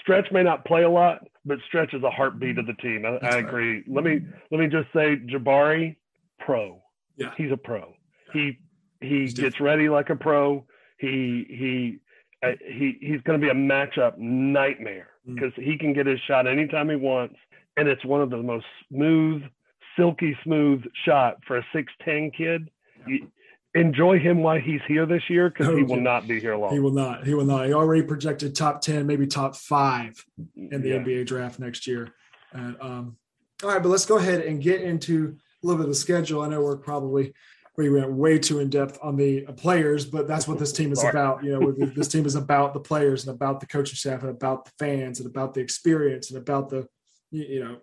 Stretch 0.00 0.30
may 0.30 0.42
not 0.42 0.64
play 0.64 0.82
a 0.84 0.88
lot, 0.90 1.26
but 1.44 1.58
Stretch 1.66 1.94
is 1.94 2.02
a 2.04 2.10
heartbeat 2.10 2.58
of 2.58 2.66
the 2.66 2.74
team. 2.74 3.04
I, 3.04 3.08
I 3.08 3.30
right. 3.30 3.44
agree. 3.44 3.82
Let 3.88 4.04
me 4.04 4.20
let 4.50 4.60
me 4.60 4.66
just 4.68 4.88
say, 4.92 5.16
Jabari, 5.16 5.96
pro. 6.38 6.82
Yeah. 7.16 7.30
he's 7.36 7.50
a 7.50 7.56
pro. 7.56 7.94
He 8.32 8.58
he 9.00 9.20
He's 9.22 9.34
gets 9.34 9.58
ready 9.60 9.88
like 9.88 10.10
a 10.10 10.16
pro. 10.16 10.64
He 10.98 11.46
he 11.48 11.98
uh, 12.46 12.52
he 12.64 12.98
he's 13.00 13.20
going 13.22 13.40
to 13.40 13.44
be 13.44 13.50
a 13.50 13.54
matchup 13.54 14.16
nightmare 14.18 15.08
Mm. 15.28 15.34
because 15.34 15.52
he 15.56 15.76
can 15.76 15.92
get 15.92 16.06
his 16.06 16.18
shot 16.26 16.46
anytime 16.46 16.88
he 16.88 16.96
wants, 16.96 17.34
and 17.76 17.86
it's 17.86 18.02
one 18.06 18.22
of 18.22 18.30
the 18.30 18.38
most 18.38 18.64
smooth, 18.88 19.42
silky 19.94 20.34
smooth 20.44 20.82
shot 21.04 21.36
for 21.46 21.58
a 21.58 21.66
six 21.74 21.92
ten 22.02 22.30
kid. 22.30 22.70
You, 23.06 23.28
enjoy 23.74 24.18
him 24.18 24.42
while 24.42 24.58
he's 24.60 24.80
here 24.88 25.06
this 25.06 25.22
year 25.28 25.48
because 25.48 25.68
he 25.68 25.82
Oh, 25.82 25.84
will 25.84 26.00
not 26.00 26.26
be 26.26 26.40
here 26.40 26.56
long. 26.56 26.72
he 26.72 26.80
will 26.80 26.90
not. 26.92 27.26
He 27.26 27.34
will 27.34 27.44
not. 27.44 27.66
He 27.66 27.72
already 27.72 28.02
projected 28.02 28.54
top 28.54 28.80
ten, 28.80 29.06
maybe 29.06 29.26
top 29.26 29.54
five 29.56 30.24
in 30.56 30.82
the 30.82 30.88
Yeah. 30.90 30.96
NBA 30.98 31.24
draft 31.26 31.58
next 31.60 31.86
year. 31.86 32.08
And 32.52 32.76
um, 32.80 33.16
all 33.62 33.70
right, 33.70 33.82
but 33.82 33.88
let's 33.90 34.06
go 34.06 34.16
ahead 34.18 34.40
and 34.40 34.60
get 34.62 34.80
into 34.82 35.36
a 35.62 35.66
little 35.66 35.78
bit 35.78 35.84
of 35.88 35.90
the 35.94 36.00
schedule. 36.00 36.42
I 36.42 36.48
know 36.48 36.62
we're 36.62 36.76
probably 36.76 37.32
we 37.76 37.88
went 37.88 38.12
way 38.12 38.38
too 38.38 38.58
in 38.58 38.68
depth 38.68 38.98
on 39.02 39.16
the 39.16 39.42
players, 39.56 40.04
but 40.04 40.26
that's 40.28 40.46
what 40.46 40.58
this 40.58 40.70
team 40.72 40.92
is 40.92 41.00
Sorry. 41.00 41.10
about. 41.12 41.42
You 41.44 41.52
know, 41.52 41.72
this 41.94 42.08
team 42.08 42.26
is 42.26 42.34
about 42.34 42.74
the 42.74 42.80
players 42.80 43.26
and 43.26 43.34
about 43.34 43.60
the 43.60 43.66
coaching 43.66 43.94
staff 43.96 44.20
and 44.20 44.30
about 44.30 44.66
the 44.66 44.72
fans 44.78 45.18
and 45.20 45.26
about 45.26 45.54
the 45.54 45.60
experience 45.60 46.30
and 46.30 46.38
about 46.38 46.68
the 46.70 46.88
you 47.30 47.60
know 47.60 47.76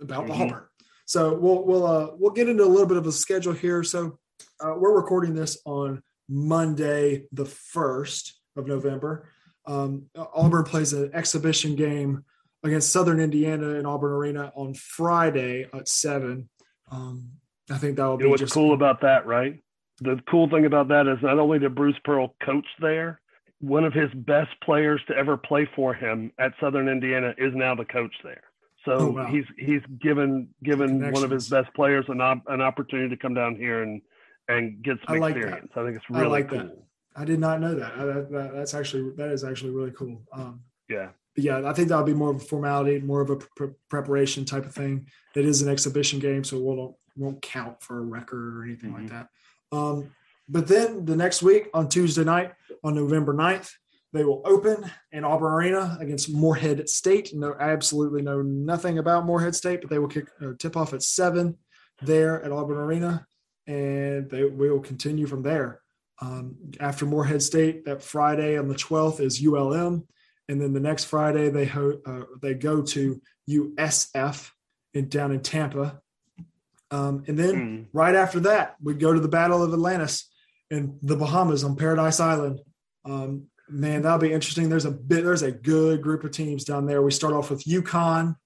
about 0.00 0.26
the 0.26 0.32
Mhm. 0.32 0.40
Auburn. 0.46 0.64
So 1.06 1.34
we'll 1.34 1.64
we'll 1.64 1.86
uh, 1.86 2.08
we'll 2.18 2.32
get 2.32 2.48
into 2.48 2.64
a 2.64 2.66
little 2.66 2.86
bit 2.88 2.96
of 2.96 3.06
a 3.06 3.12
schedule 3.12 3.52
here. 3.52 3.82
So 3.84 4.18
uh, 4.60 4.74
we're 4.76 4.94
recording 4.94 5.34
this 5.34 5.58
on 5.64 6.02
Monday, 6.28 7.24
the 7.32 7.44
first 7.44 8.40
of 8.56 8.66
November. 8.66 9.28
Um, 9.66 10.06
Auburn 10.16 10.64
plays 10.64 10.92
an 10.92 11.10
exhibition 11.14 11.76
game 11.76 12.24
against 12.64 12.92
Southern 12.92 13.20
Indiana 13.20 13.70
in 13.70 13.86
Auburn 13.86 14.12
Arena 14.12 14.52
on 14.54 14.74
Friday 14.74 15.66
at 15.72 15.88
seven. 15.88 16.48
Um, 16.90 17.30
I 17.70 17.78
think 17.78 17.96
that 17.96 18.04
will 18.04 18.12
You 18.14 18.18
be 18.18 18.24
know 18.24 18.30
what's 18.30 18.40
just 18.42 18.54
cool 18.54 18.74
about 18.74 19.00
that, 19.02 19.26
right? 19.26 19.62
The 20.00 20.20
cool 20.28 20.48
thing 20.48 20.66
about 20.66 20.88
that 20.88 21.06
is 21.06 21.18
not 21.22 21.38
only 21.38 21.58
did 21.58 21.74
Bruce 21.74 21.96
Pearl 22.04 22.34
coach 22.44 22.66
there, 22.80 23.20
one 23.60 23.84
of 23.84 23.92
his 23.92 24.10
best 24.14 24.50
players 24.64 25.00
to 25.06 25.16
ever 25.16 25.36
play 25.36 25.68
for 25.76 25.94
him 25.94 26.32
at 26.38 26.52
Southern 26.60 26.88
Indiana 26.88 27.34
is 27.38 27.54
now 27.54 27.74
the 27.74 27.84
coach 27.84 28.14
there. 28.24 28.42
So 28.84 28.92
Oh, 28.94 29.10
wow. 29.10 29.26
he's 29.26 29.44
he's 29.56 29.82
given 30.00 30.48
given 30.64 31.12
one 31.12 31.22
of 31.22 31.30
his 31.30 31.48
best 31.48 31.72
players 31.74 32.04
an 32.08 32.20
op- 32.20 32.48
an 32.48 32.60
opportunity 32.60 33.08
to 33.10 33.16
come 33.16 33.32
down 33.34 33.54
here 33.54 33.82
and 33.82 34.02
and 34.48 34.82
get 34.82 34.98
some 35.06 35.16
I 35.16 35.18
like 35.18 35.34
that. 35.34 35.40
experience. 35.40 35.72
I 35.76 35.84
think 35.84 35.96
it's 35.96 36.04
I 36.10 36.18
really 36.20 36.30
like 36.30 36.48
cool. 36.48 36.58
that. 36.58 36.76
I 37.14 37.24
did 37.24 37.40
not 37.40 37.60
know 37.60 37.74
that. 37.74 37.92
I, 37.96 38.04
that, 38.04 38.30
that. 38.32 38.54
That's 38.54 38.74
actually 38.74 39.10
that 39.16 39.30
is 39.30 39.44
actually 39.44 39.70
really 39.70 39.90
cool. 39.92 40.22
Um, 40.32 40.62
Yeah. 40.88 41.10
yeah, 41.36 41.68
I 41.68 41.72
think 41.72 41.88
that'll 41.88 42.04
be 42.04 42.14
more 42.14 42.30
of 42.30 42.36
a 42.36 42.44
formality, 42.44 42.98
more 43.00 43.20
of 43.20 43.30
a 43.30 43.36
pre- 43.36 43.68
preparation 43.88 44.44
type 44.44 44.64
of 44.64 44.74
thing. 44.74 45.06
It 45.34 45.44
is 45.44 45.62
an 45.62 45.68
exhibition 45.68 46.18
game, 46.20 46.44
so 46.44 46.56
it 46.56 46.62
won't 46.62 46.96
won't 47.16 47.42
count 47.42 47.82
for 47.82 47.98
a 47.98 48.02
record 48.02 48.56
or 48.56 48.64
anything 48.64 48.92
like 48.94 49.04
Mhm. 49.04 49.10
that. 49.10 49.28
Um, 49.70 50.10
but 50.48 50.66
then 50.66 51.04
the 51.04 51.14
next 51.16 51.42
week 51.42 51.68
on 51.74 51.88
Tuesday 51.90 52.24
night, 52.24 52.52
on 52.82 52.94
November 52.94 53.34
9th, 53.34 53.70
they 54.14 54.24
will 54.24 54.40
open 54.46 54.90
in 55.12 55.22
Auburn 55.24 55.52
Arena 55.52 55.98
against 56.00 56.32
Morehead 56.32 56.88
State. 56.88 57.34
No, 57.34 57.54
absolutely 57.60 58.22
know 58.22 58.40
nothing 58.40 58.98
about 58.98 59.26
Morehead 59.26 59.54
State, 59.54 59.82
but 59.82 59.90
they 59.90 59.98
will 59.98 60.08
kick 60.08 60.28
uh, 60.40 60.52
tip 60.58 60.74
off 60.76 60.94
at 60.94 61.02
seven 61.02 61.58
there 62.00 62.42
at 62.42 62.50
Auburn 62.50 62.78
Arena, 62.78 63.26
and 63.66 64.28
they 64.30 64.44
will 64.44 64.80
continue 64.80 65.26
from 65.26 65.42
there. 65.42 65.80
Um, 66.20 66.56
after 66.80 67.04
Morehead 67.06 67.42
State, 67.42 67.84
that 67.84 68.02
Friday 68.02 68.56
on 68.56 68.68
the 68.68 68.74
12th 68.74 69.20
is 69.20 69.44
ULM, 69.44 70.06
and 70.48 70.60
then 70.60 70.72
the 70.72 70.80
next 70.80 71.04
Friday 71.04 71.48
they 71.50 71.64
ho- 71.64 72.00
uh, 72.06 72.24
they 72.40 72.54
go 72.54 72.82
to 72.82 73.20
USF 73.48 74.50
in 74.94 75.08
down 75.08 75.32
in 75.32 75.40
Tampa, 75.40 76.00
um, 76.90 77.24
and 77.26 77.38
then 77.38 77.54
Mm. 77.54 77.86
right 77.92 78.14
after 78.14 78.40
that 78.40 78.76
we 78.82 78.94
go 78.94 79.12
to 79.12 79.20
the 79.20 79.28
Battle 79.28 79.62
of 79.62 79.72
Atlantis 79.72 80.30
in 80.70 80.98
the 81.02 81.16
Bahamas 81.16 81.64
on 81.64 81.76
Paradise 81.76 82.20
Island. 82.20 82.60
Um, 83.04 83.48
man, 83.68 84.02
that'll 84.02 84.18
be 84.18 84.32
interesting. 84.32 84.68
There's 84.68 84.84
a 84.84 84.90
bit, 84.90 85.24
there's 85.24 85.42
a 85.42 85.50
good 85.52 86.02
group 86.02 86.24
of 86.24 86.30
teams 86.30 86.64
down 86.64 86.86
there. 86.86 87.02
We 87.02 87.10
start 87.10 87.32
off 87.34 87.50
with 87.50 87.64
UConn, 87.64 88.36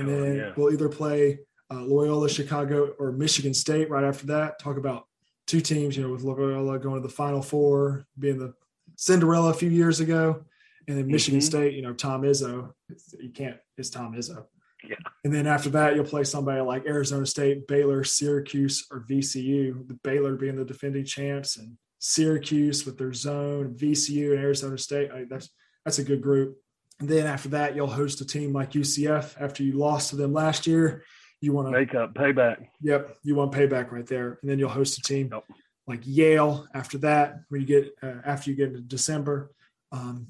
and 0.00 0.08
then 0.08 0.36
yeah. 0.36 0.52
we'll 0.56 0.72
either 0.72 0.88
play 0.88 1.38
uh, 1.74 1.82
Loyola 1.82 2.28
Chicago 2.28 2.94
or 2.98 3.12
Michigan 3.12 3.54
State 3.54 3.90
right 3.90 4.04
after 4.04 4.26
that. 4.26 4.58
Talk 4.58 4.76
about 4.76 5.06
two 5.46 5.60
teams, 5.60 5.96
you 5.96 6.02
know, 6.04 6.12
with 6.12 6.22
Loyola 6.22 6.78
going 6.78 7.00
to 7.02 7.06
the 7.06 7.12
Final 7.12 7.42
Four, 7.42 8.06
being 8.18 8.38
the 8.38 8.54
Cinderella 8.96 9.50
a 9.50 9.54
few 9.54 9.70
years 9.70 10.00
ago, 10.00 10.44
and 10.88 10.96
then 10.96 11.06
Michigan 11.06 11.40
Mhm. 11.40 11.44
State, 11.44 11.74
you 11.74 11.82
know, 11.82 11.92
Tom 11.92 12.22
Izzo. 12.22 12.72
You 13.20 13.30
can't, 13.30 13.58
it's 13.76 13.90
Tom 13.90 14.14
Izzo. 14.14 14.46
Yeah. 14.88 14.96
And 15.24 15.34
then 15.34 15.46
after 15.46 15.70
that, 15.70 15.94
you'll 15.94 16.04
play 16.04 16.24
somebody 16.24 16.60
like 16.60 16.86
Arizona 16.86 17.26
State, 17.26 17.66
Baylor, 17.66 18.04
Syracuse, 18.04 18.86
or 18.90 19.00
VCU. 19.00 19.84
The 19.88 19.98
Baylor 20.04 20.36
being 20.36 20.56
the 20.56 20.64
defending 20.64 21.04
champs, 21.04 21.56
and 21.56 21.76
Syracuse 21.98 22.84
with 22.84 22.98
their 22.98 23.14
zone, 23.14 23.74
VCU 23.74 24.32
and 24.32 24.40
Arizona 24.40 24.76
State. 24.76 25.10
I, 25.10 25.24
that's 25.24 25.48
that's 25.84 25.98
a 25.98 26.04
good 26.04 26.20
group. 26.22 26.58
And 27.00 27.08
then 27.08 27.26
after 27.26 27.48
that, 27.50 27.74
you'll 27.74 27.86
host 27.88 28.20
a 28.20 28.26
team 28.26 28.52
like 28.52 28.72
UCF 28.72 29.34
after 29.40 29.62
you 29.62 29.72
lost 29.72 30.10
to 30.10 30.16
them 30.16 30.32
last 30.32 30.66
year. 30.66 31.02
You 31.44 31.52
want 31.52 31.68
to, 31.68 31.72
Makeup, 31.72 32.14
payback. 32.14 32.68
yep, 32.80 33.16
you 33.22 33.34
want 33.34 33.52
payback 33.52 33.90
right 33.92 34.06
there. 34.06 34.38
And 34.40 34.50
then 34.50 34.58
you'll 34.58 34.70
host 34.70 34.98
a 34.98 35.02
team 35.02 35.28
Yep. 35.32 35.44
like 35.86 36.00
Yale 36.04 36.66
after 36.74 36.98
that, 36.98 37.40
when 37.48 37.60
you 37.60 37.66
get 37.66 37.94
uh, 38.02 38.20
after 38.24 38.50
you 38.50 38.56
get 38.56 38.68
into 38.68 38.80
December. 38.80 39.50
Um, 39.92 40.28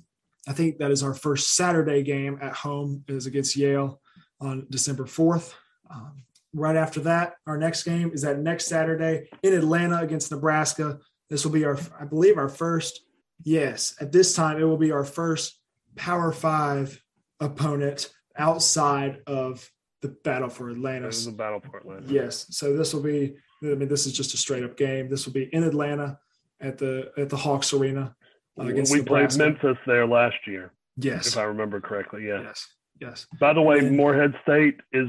I 0.48 0.52
think 0.52 0.78
that 0.78 0.90
is 0.90 1.02
our 1.02 1.14
first 1.14 1.54
Saturday 1.54 2.02
game 2.02 2.38
at 2.42 2.52
home 2.52 3.04
is 3.08 3.26
against 3.26 3.56
Yale 3.56 4.00
on 4.40 4.66
December 4.70 5.04
4th. 5.04 5.54
Um, 5.88 6.24
right 6.52 6.76
after 6.76 7.00
that, 7.00 7.36
our 7.46 7.56
next 7.56 7.84
game 7.84 8.10
is 8.12 8.22
that 8.22 8.38
next 8.40 8.66
Saturday 8.66 9.28
in 9.42 9.54
Atlanta 9.54 10.00
against 10.00 10.30
Nebraska. 10.32 10.98
This 11.30 11.44
will 11.44 11.52
be 11.52 11.64
our, 11.64 11.78
I 11.98 12.04
believe, 12.04 12.36
our 12.38 12.48
first. 12.50 13.00
Yes, 13.42 13.94
at 14.00 14.12
this 14.12 14.34
time 14.34 14.58
it 14.60 14.64
will 14.64 14.76
be 14.76 14.92
our 14.92 15.04
first 15.04 15.58
Power 15.96 16.30
Five 16.32 17.00
opponent 17.40 18.12
outside 18.36 19.20
of 19.26 19.70
the 20.04 20.16
battle 20.22 20.48
for 20.50 20.66
That 20.70 20.76
Atlantis. 20.76 21.16
was 21.16 21.26
the 21.26 21.32
battle 21.32 21.60
for 21.60 21.78
Atlanta. 21.78 22.02
Yes. 22.06 22.46
So 22.50 22.76
this 22.76 22.92
will 22.92 23.02
be. 23.02 23.34
I 23.62 23.68
mean, 23.74 23.88
this 23.88 24.06
is 24.06 24.12
just 24.12 24.34
a 24.34 24.36
straight 24.36 24.62
up 24.62 24.76
game. 24.76 25.08
This 25.08 25.24
will 25.24 25.32
be 25.32 25.48
in 25.52 25.62
Atlanta 25.64 26.18
at 26.60 26.76
the 26.76 27.10
at 27.16 27.30
the 27.30 27.36
Hawks 27.36 27.72
Arena 27.72 28.14
uh, 28.60 28.64
against 28.64 28.92
we 28.92 28.98
Nebraska. 28.98 29.38
played 29.38 29.48
Memphis 29.62 29.78
there 29.86 30.06
last 30.06 30.36
year, 30.46 30.72
Yes. 30.98 31.28
if 31.28 31.38
I 31.38 31.44
remember 31.44 31.80
correctly. 31.80 32.26
Yeah. 32.28 32.42
Yes. 32.42 32.66
Yes. 33.00 33.26
By 33.40 33.54
the 33.54 33.62
way, 33.62 33.78
And- 33.78 33.96
Morehead 33.96 34.34
State 34.42 34.76
is 34.92 35.08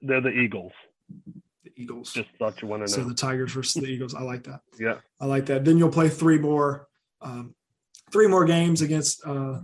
they're 0.00 0.20
the 0.20 0.30
Eagles. 0.30 0.72
The 1.64 1.72
Eagles. 1.76 2.12
Just 2.12 2.28
thought 2.38 2.62
you 2.62 2.68
want 2.68 2.86
to 2.86 2.88
so 2.88 3.02
know. 3.02 3.08
the 3.08 3.14
Tigers 3.14 3.52
versus 3.52 3.82
the 3.82 3.88
Eagles. 3.88 4.14
I 4.14 4.22
like 4.22 4.44
that. 4.44 4.60
yeah. 4.78 4.98
I 5.20 5.26
like 5.26 5.46
that. 5.46 5.64
Then 5.64 5.76
you'll 5.78 5.90
play 5.90 6.08
three 6.08 6.38
more, 6.38 6.86
um, 7.20 7.54
three 8.12 8.28
more 8.28 8.44
games 8.44 8.82
against 8.82 9.26
uh, 9.26 9.58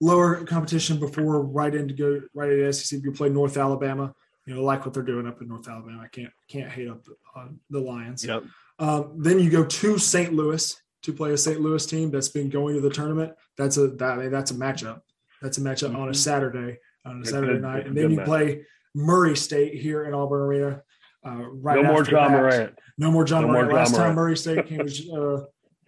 lower 0.00 0.44
competition 0.44 0.98
before 0.98 1.40
right 1.42 1.74
into 1.74 1.94
go 1.94 2.20
right 2.34 2.50
into 2.50 2.72
SEC. 2.72 3.00
You 3.04 3.12
play 3.12 3.28
North 3.28 3.56
Alabama. 3.56 4.12
You 4.46 4.54
know, 4.54 4.62
like 4.62 4.84
what 4.84 4.92
they're 4.94 5.02
doing 5.02 5.26
up 5.26 5.40
in 5.40 5.48
North 5.48 5.68
Alabama. 5.68 6.02
I 6.02 6.08
can't 6.08 6.32
can't 6.48 6.70
hate 6.70 6.88
up 6.88 7.06
on 7.34 7.58
the 7.70 7.80
Lions. 7.80 8.24
Yep. 8.24 8.44
Um, 8.78 9.14
then 9.16 9.38
you 9.38 9.48
go 9.50 9.64
to 9.64 9.98
St. 9.98 10.32
Louis 10.34 10.76
to 11.02 11.12
play 11.12 11.32
a 11.32 11.38
St. 11.38 11.60
Louis 11.60 11.84
team 11.86 12.10
that's 12.10 12.28
been 12.28 12.50
going 12.50 12.74
to 12.74 12.80
the 12.80 12.90
tournament. 12.90 13.32
That's 13.56 13.76
a 13.78 13.88
that 13.88 14.12
I 14.12 14.16
mean, 14.16 14.30
that's 14.30 14.50
a 14.50 14.54
matchup. 14.54 15.00
That's 15.40 15.58
a 15.58 15.60
matchup 15.62 15.94
on 15.96 16.08
a 16.08 16.12
Mhm. 16.12 16.16
Saturday 16.16 16.78
on 17.06 17.18
a 17.18 17.20
It's 17.20 17.30
Saturday 17.30 17.54
good- 17.54 17.62
night, 17.62 17.86
and 17.86 17.96
then 17.96 18.10
you 18.10 18.20
play 18.22 18.66
Murray 18.94 19.36
State 19.36 19.74
here 19.80 20.04
in 20.04 20.14
Auburn 20.14 20.40
Arena 20.42 20.82
Uh, 21.26 21.46
right 21.52 21.82
no 21.82 21.90
more 21.92 22.02
John 22.02 22.32
that. 22.32 22.38
Morant. 22.38 22.78
No 22.98 23.10
more 23.10 23.24
John 23.24 23.42
No 23.42 23.46
more 23.48 23.54
Morant. 23.64 23.70
John 23.70 23.78
Last 23.78 23.90
time 23.92 24.00
Morant. 24.00 24.16
Murray 24.16 24.36
State 24.36 24.66
came, 24.66 24.86
uh, 25.16 25.40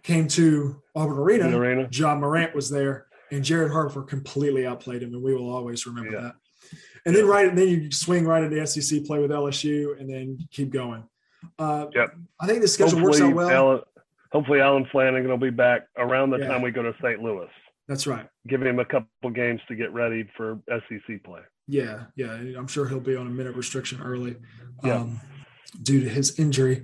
came 0.03 0.29
to 0.29 0.83
Auburn 0.95 1.19
Arena, 1.19 1.59
arena. 1.59 1.89
John 1.89 2.21
Morant 2.21 2.55
was 2.55 2.71
there, 2.71 3.07
and 3.31 3.45
Jared 3.45 3.71
Harper 3.71 4.03
completely 4.03 4.67
outplayed 4.67 5.03
him, 5.03 5.13
and 5.13 5.23
we 5.23 5.35
will 5.35 5.51
always 5.51 5.87
remember 5.87 6.13
Yeah. 6.13 6.21
that. 6.23 6.35
And 7.07 7.15
then 7.15 7.27
right, 7.27 7.47
and 7.49 7.57
then 7.57 7.69
you 7.69 7.91
swing 7.93 8.27
right 8.27 8.43
into 8.43 8.67
SEC 8.67 9.05
play 9.05 9.21
with 9.21 9.31
LSU, 9.31 9.99
and 9.99 10.11
then 10.11 10.39
keep 10.51 10.71
going. 10.71 11.05
Uh, 11.59 11.87
Yep. 11.95 12.17
I 12.41 12.47
think 12.47 12.61
the 12.61 12.69
schedule 12.69 13.01
works 13.01 13.21
out 13.21 13.33
well. 13.33 13.49
Allen, 13.49 13.81
hopefully 14.33 14.61
Allen 14.61 14.87
Flanagan 14.91 15.31
will 15.31 15.39
be 15.39 15.51
back 15.51 15.87
around 15.97 16.31
the 16.31 16.39
Yeah. 16.39 16.49
time 16.49 16.63
we 16.63 16.73
go 16.73 16.83
to 16.83 16.93
St. 17.01 17.23
Louis. 17.23 17.49
That's 17.87 18.07
right. 18.09 18.27
Give 18.49 18.61
him 18.61 18.81
a 18.81 18.85
couple 18.85 19.31
games 19.31 19.61
to 19.69 19.77
get 19.77 19.93
ready 19.93 20.29
for 20.37 20.59
SEC 20.69 21.19
play. 21.23 21.43
Yeah, 21.69 22.07
yeah. 22.17 22.33
I'm 22.59 22.67
sure 22.67 22.89
he'll 22.89 22.99
be 23.01 23.15
on 23.15 23.29
a 23.29 23.31
minute 23.31 23.55
restriction 23.55 24.01
early 24.03 24.37
Yeah. 24.83 24.97
um, 25.03 25.21
due 25.83 26.01
to 26.01 26.09
his 26.09 26.39
injury. 26.41 26.83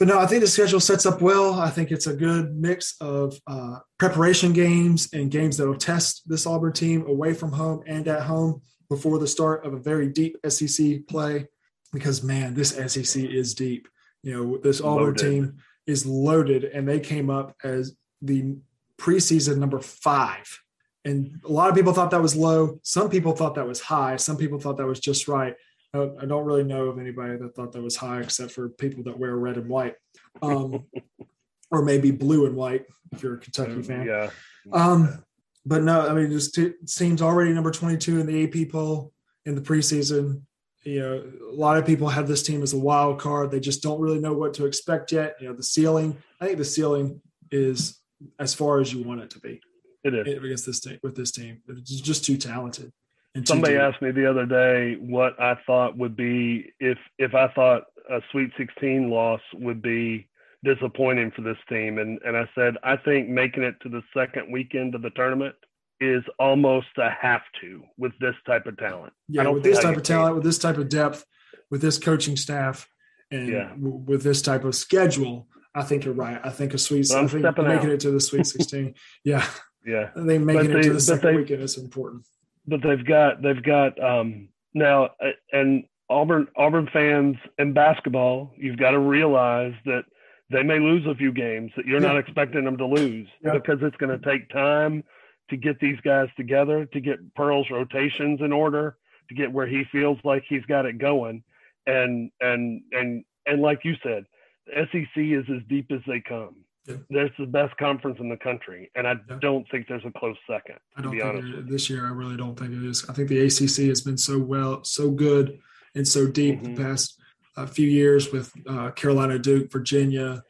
But 0.00 0.08
no, 0.08 0.18
I 0.18 0.26
think 0.26 0.40
the 0.40 0.48
schedule 0.48 0.80
sets 0.80 1.06
up 1.06 1.22
well. 1.22 1.54
I 1.54 1.70
think 1.70 1.92
it's 1.92 2.08
a 2.08 2.14
good 2.16 2.56
mix 2.56 2.96
of 3.00 3.38
uh, 3.46 3.78
preparation 3.98 4.52
games 4.52 5.08
and 5.12 5.30
games 5.30 5.56
that 5.58 5.68
will 5.68 5.76
test 5.76 6.28
this 6.28 6.46
Auburn 6.46 6.72
team 6.72 7.06
away 7.06 7.32
from 7.32 7.52
home 7.52 7.84
and 7.86 8.08
at 8.08 8.22
home 8.22 8.60
before 8.94 9.18
the 9.18 9.26
start 9.26 9.66
of 9.66 9.74
a 9.74 9.78
very 9.78 10.08
deep 10.08 10.36
SEC 10.48 11.06
play. 11.08 11.46
Because 11.92 12.22
man, 12.22 12.54
this 12.54 12.70
SEC 12.70 13.22
is 13.22 13.54
deep. 13.54 13.88
You 14.22 14.32
know, 14.32 14.56
this 14.58 14.80
Auburn 14.80 15.04
Loaded. 15.04 15.18
team 15.18 15.56
is 15.86 16.06
loaded, 16.06 16.64
and 16.64 16.88
they 16.88 16.98
came 16.98 17.30
up 17.30 17.54
as 17.62 17.94
the 18.22 18.56
preseason 18.98 19.58
number 19.58 19.80
five. 19.80 20.60
And 21.04 21.40
a 21.44 21.52
lot 21.52 21.68
of 21.68 21.76
people 21.76 21.92
thought 21.92 22.10
that 22.10 22.22
was 22.22 22.34
low. 22.34 22.80
Some 22.82 23.10
people 23.10 23.32
thought 23.32 23.54
that 23.56 23.68
was 23.68 23.80
high. 23.80 24.16
Some 24.16 24.36
people 24.36 24.58
thought 24.58 24.78
that 24.78 24.86
was 24.86 25.00
just 25.00 25.28
right. 25.28 25.54
I 25.92 26.10
I 26.22 26.26
don't 26.26 26.44
really 26.44 26.64
know 26.64 26.86
of 26.86 26.98
anybody 26.98 27.36
that 27.36 27.54
thought 27.54 27.72
that 27.72 27.82
was 27.82 27.96
high, 27.96 28.20
except 28.20 28.52
for 28.52 28.70
people 28.70 29.04
that 29.04 29.18
wear 29.18 29.36
red 29.36 29.58
and 29.58 29.68
white, 29.68 29.94
um, 30.42 30.84
or 31.70 31.82
maybe 31.82 32.10
blue 32.10 32.46
and 32.46 32.56
white 32.56 32.86
if 33.12 33.22
you're 33.22 33.34
a 33.34 33.38
Kentucky 33.38 33.82
fan. 33.82 34.06
Yeah. 34.06 34.30
Um, 34.72 35.22
but 35.66 35.82
no, 35.82 36.06
I 36.08 36.12
mean, 36.14 36.30
this 36.30 36.50
t- 36.50 36.72
team's 36.86 37.22
already 37.22 37.52
number 37.52 37.70
22 37.70 38.20
in 38.20 38.26
the 38.26 38.44
AP 38.44 38.70
poll 38.70 39.12
in 39.46 39.54
the 39.54 39.60
preseason. 39.60 40.42
You 40.84 41.00
know, 41.00 41.32
a 41.50 41.54
lot 41.54 41.78
of 41.78 41.86
people 41.86 42.08
have 42.08 42.28
this 42.28 42.42
team 42.42 42.62
as 42.62 42.74
a 42.74 42.78
wild 42.78 43.18
card. 43.18 43.50
They 43.50 43.60
just 43.60 43.82
don't 43.82 44.00
really 44.00 44.18
know 44.20 44.34
what 44.34 44.52
to 44.54 44.66
expect 44.66 45.12
yet. 45.12 45.36
You 45.40 45.48
know, 45.48 45.54
the 45.54 45.62
ceiling. 45.62 46.16
I 46.40 46.46
think 46.46 46.58
the 46.58 46.64
ceiling 46.64 47.22
is 47.50 47.98
as 48.38 48.52
far 48.54 48.80
as 48.80 48.92
you 48.92 49.02
want 49.02 49.20
it 49.22 49.30
to 49.30 49.40
be 49.40 49.60
It 50.04 50.14
is. 50.14 50.26
against 50.44 50.66
this 50.66 50.80
team. 50.80 50.98
With 51.02 51.16
this 51.16 51.30
team, 51.30 51.62
it's 51.68 51.90
just 52.00 52.24
too 52.24 52.36
talented. 52.36 52.92
And 53.34 53.48
Somebody 53.48 53.74
deep. 53.74 53.82
asked 53.82 54.02
me 54.02 54.10
the 54.12 54.28
other 54.30 54.46
day 54.46 54.96
what 55.00 55.40
I 55.40 55.56
thought 55.66 55.96
would 55.96 56.16
be 56.16 56.70
if 56.78 56.98
if 57.18 57.34
I 57.34 57.48
thought 57.48 57.84
a 58.10 58.20
Sweet 58.30 58.50
16 58.58 59.08
loss 59.10 59.40
would 59.54 59.80
be 59.80 60.28
disappointing 60.64 61.30
for 61.36 61.42
this 61.42 61.58
team, 61.68 61.98
and 61.98 62.18
and 62.24 62.36
I 62.36 62.48
said 62.54 62.76
I 62.82 62.96
think 62.96 63.28
making 63.28 63.62
it 63.62 63.76
to 63.82 63.88
the 63.88 64.02
second 64.16 64.50
weekend 64.52 64.94
of 64.94 65.02
the 65.02 65.10
tournament 65.10 65.54
is 66.00 66.22
almost 66.38 66.88
a 66.98 67.08
have 67.10 67.42
to 67.60 67.82
with 67.96 68.12
this 68.20 68.34
type 68.46 68.66
of 68.66 68.76
talent. 68.78 69.12
Yeah, 69.28 69.48
with 69.48 69.62
this 69.62 69.78
type 69.80 69.96
of 69.96 70.02
talent, 70.02 70.34
with 70.34 70.44
this 70.44 70.58
type 70.58 70.76
of 70.78 70.88
depth, 70.88 71.24
with 71.70 71.80
this 71.80 71.98
coaching 71.98 72.36
staff, 72.36 72.88
and 73.30 73.48
Yeah. 73.48 73.68
w- 73.70 74.02
with 74.06 74.22
this 74.22 74.42
type 74.42 74.64
of 74.64 74.74
schedule, 74.74 75.46
I 75.74 75.82
think 75.82 76.04
you're 76.04 76.14
right. 76.14 76.40
I 76.42 76.50
think 76.50 76.74
a 76.74 76.78
sweet. 76.78 77.10
I'm 77.12 77.26
I 77.26 77.28
think 77.28 77.42
making 77.44 77.68
out. 77.68 77.84
it 77.94 78.00
to 78.00 78.10
the 78.10 78.20
Sweet 78.20 78.46
16. 78.46 78.94
yeah, 79.24 79.44
Yeah. 79.86 80.10
I 80.16 80.24
think 80.26 80.44
making 80.44 80.66
But 80.66 80.70
it 80.70 80.72
they- 80.82 80.88
to 80.88 80.92
the 80.94 81.00
second 81.00 81.30
they- 81.30 81.36
weekend 81.36 81.62
is 81.62 81.78
important. 81.78 82.26
but 82.66 82.80
they've 82.82 83.04
got 83.04 83.40
they've 83.42 83.62
got 83.62 84.02
um 84.02 84.48
now 84.74 85.04
uh, 85.20 85.30
and 85.52 85.84
Auburn 86.10 86.48
Auburn 86.56 86.88
fans 86.92 87.36
in 87.58 87.72
basketball, 87.72 88.52
you've 88.56 88.76
got 88.78 88.90
to 88.92 88.98
realize 88.98 89.74
that 89.86 90.04
they 90.50 90.62
may 90.62 90.78
lose 90.78 91.06
a 91.06 91.14
few 91.14 91.32
games 91.32 91.72
that 91.76 91.86
you're 91.86 92.00
not 92.00 92.16
expecting 92.18 92.64
them 92.64 92.76
to 92.76 92.86
lose 92.86 93.28
Yeah. 93.42 93.54
because 93.54 93.78
it's 93.82 93.96
going 93.96 94.18
to 94.18 94.24
take 94.30 94.48
time 94.50 95.04
to 95.50 95.56
get 95.56 95.78
these 95.80 95.98
guys 96.00 96.28
together, 96.36 96.86
to 96.86 97.00
get 97.00 97.34
Pearl's 97.34 97.70
rotations 97.70 98.40
in 98.40 98.52
order, 98.52 98.96
to 99.28 99.34
get 99.34 99.52
where 99.52 99.66
he 99.66 99.84
feels 99.90 100.18
like 100.24 100.44
he's 100.48 100.64
got 100.66 100.86
it 100.86 100.98
going, 100.98 101.42
and 101.86 102.30
and 102.40 102.82
and 102.92 103.24
and 103.46 103.62
like 103.62 103.80
you 103.84 103.94
said, 104.02 104.24
the 104.66 104.86
SEC 104.92 105.16
is 105.16 105.44
as 105.54 105.62
deep 105.68 105.90
as 105.90 106.00
they 106.06 106.20
come. 106.20 106.56
Yeah. 106.86 106.96
There's 107.08 107.30
the 107.38 107.46
best 107.46 107.74
conference 107.78 108.18
in 108.20 108.28
the 108.28 108.36
country, 108.36 108.90
and 108.94 109.06
I 109.06 109.14
Yeah. 109.28 109.36
don't 109.40 109.66
think 109.70 109.88
there's 109.88 110.04
a 110.04 110.10
close 110.10 110.36
second. 110.46 110.76
I 110.96 111.00
don't 111.02 111.12
be 111.12 111.20
think 111.20 111.28
honest 111.30 111.48
it- 111.48 111.56
with 111.56 111.68
this 111.70 111.88
year. 111.88 112.06
I 112.06 112.10
really 112.10 112.36
don't 112.36 112.58
think 112.58 112.72
it 112.72 112.82
is. 112.84 113.08
I 113.08 113.14
think 113.14 113.28
the 113.30 113.40
ACC 113.40 113.88
has 113.88 114.02
been 114.02 114.18
so 114.18 114.38
well, 114.38 114.84
so 114.84 115.10
good, 115.10 115.58
and 115.94 116.06
so 116.06 116.26
deep 116.30 116.60
Mhm. 116.60 116.76
the 116.76 116.82
past 116.82 117.18
uh, 117.56 117.66
few 117.66 117.88
years 117.88 118.32
with 118.32 118.52
uh, 118.68 118.90
Carolina, 118.90 119.38
Duke, 119.38 119.70
Virginia, 119.70 120.42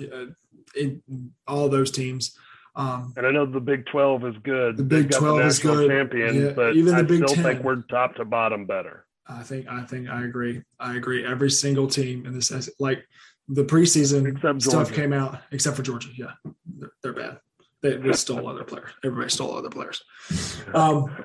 uh, 0.00 0.26
in, 0.76 1.02
all 1.46 1.68
those 1.68 1.90
teams. 1.90 2.36
Um, 2.74 3.12
And 3.16 3.26
I 3.26 3.30
know 3.30 3.44
the 3.44 3.60
Big 3.60 3.86
12 3.86 4.24
is 4.26 4.36
good. 4.42 4.76
The 4.76 4.84
Big 4.84 5.10
12 5.10 5.38
the 5.38 5.46
is 5.46 5.58
good. 5.58 5.88
Champion, 5.88 6.34
Yeah, 6.34 6.52
but 6.52 6.74
even 6.76 6.94
the 6.94 7.00
I 7.00 7.02
Big 7.02 7.28
still 7.28 7.42
10. 7.42 7.44
think 7.44 7.64
we're 7.64 7.82
top 7.82 8.14
to 8.16 8.24
bottom 8.24 8.66
better. 8.66 9.06
I 9.26 9.42
think 9.42 9.68
I 9.68 9.84
think 9.84 10.08
I 10.08 10.24
agree. 10.24 10.62
I 10.80 10.96
agree. 10.96 11.24
Every 11.24 11.50
single 11.50 11.86
team 11.86 12.26
in 12.26 12.34
this, 12.34 12.70
like 12.80 13.06
the 13.48 13.64
preseason 13.64 14.60
stuff 14.60 14.92
came 14.92 15.12
out, 15.12 15.38
except 15.52 15.76
for 15.76 15.82
Georgia. 15.82 16.08
Yeah, 16.16 16.32
they're, 16.78 16.92
they're 17.02 17.12
bad. 17.12 17.38
They, 17.82 17.96
they 17.96 18.12
stole 18.12 18.48
other 18.48 18.64
players. 18.64 18.90
Everybody 19.04 19.30
stole 19.30 19.56
other 19.56 19.70
players. 19.70 20.02
Um, 20.74 21.24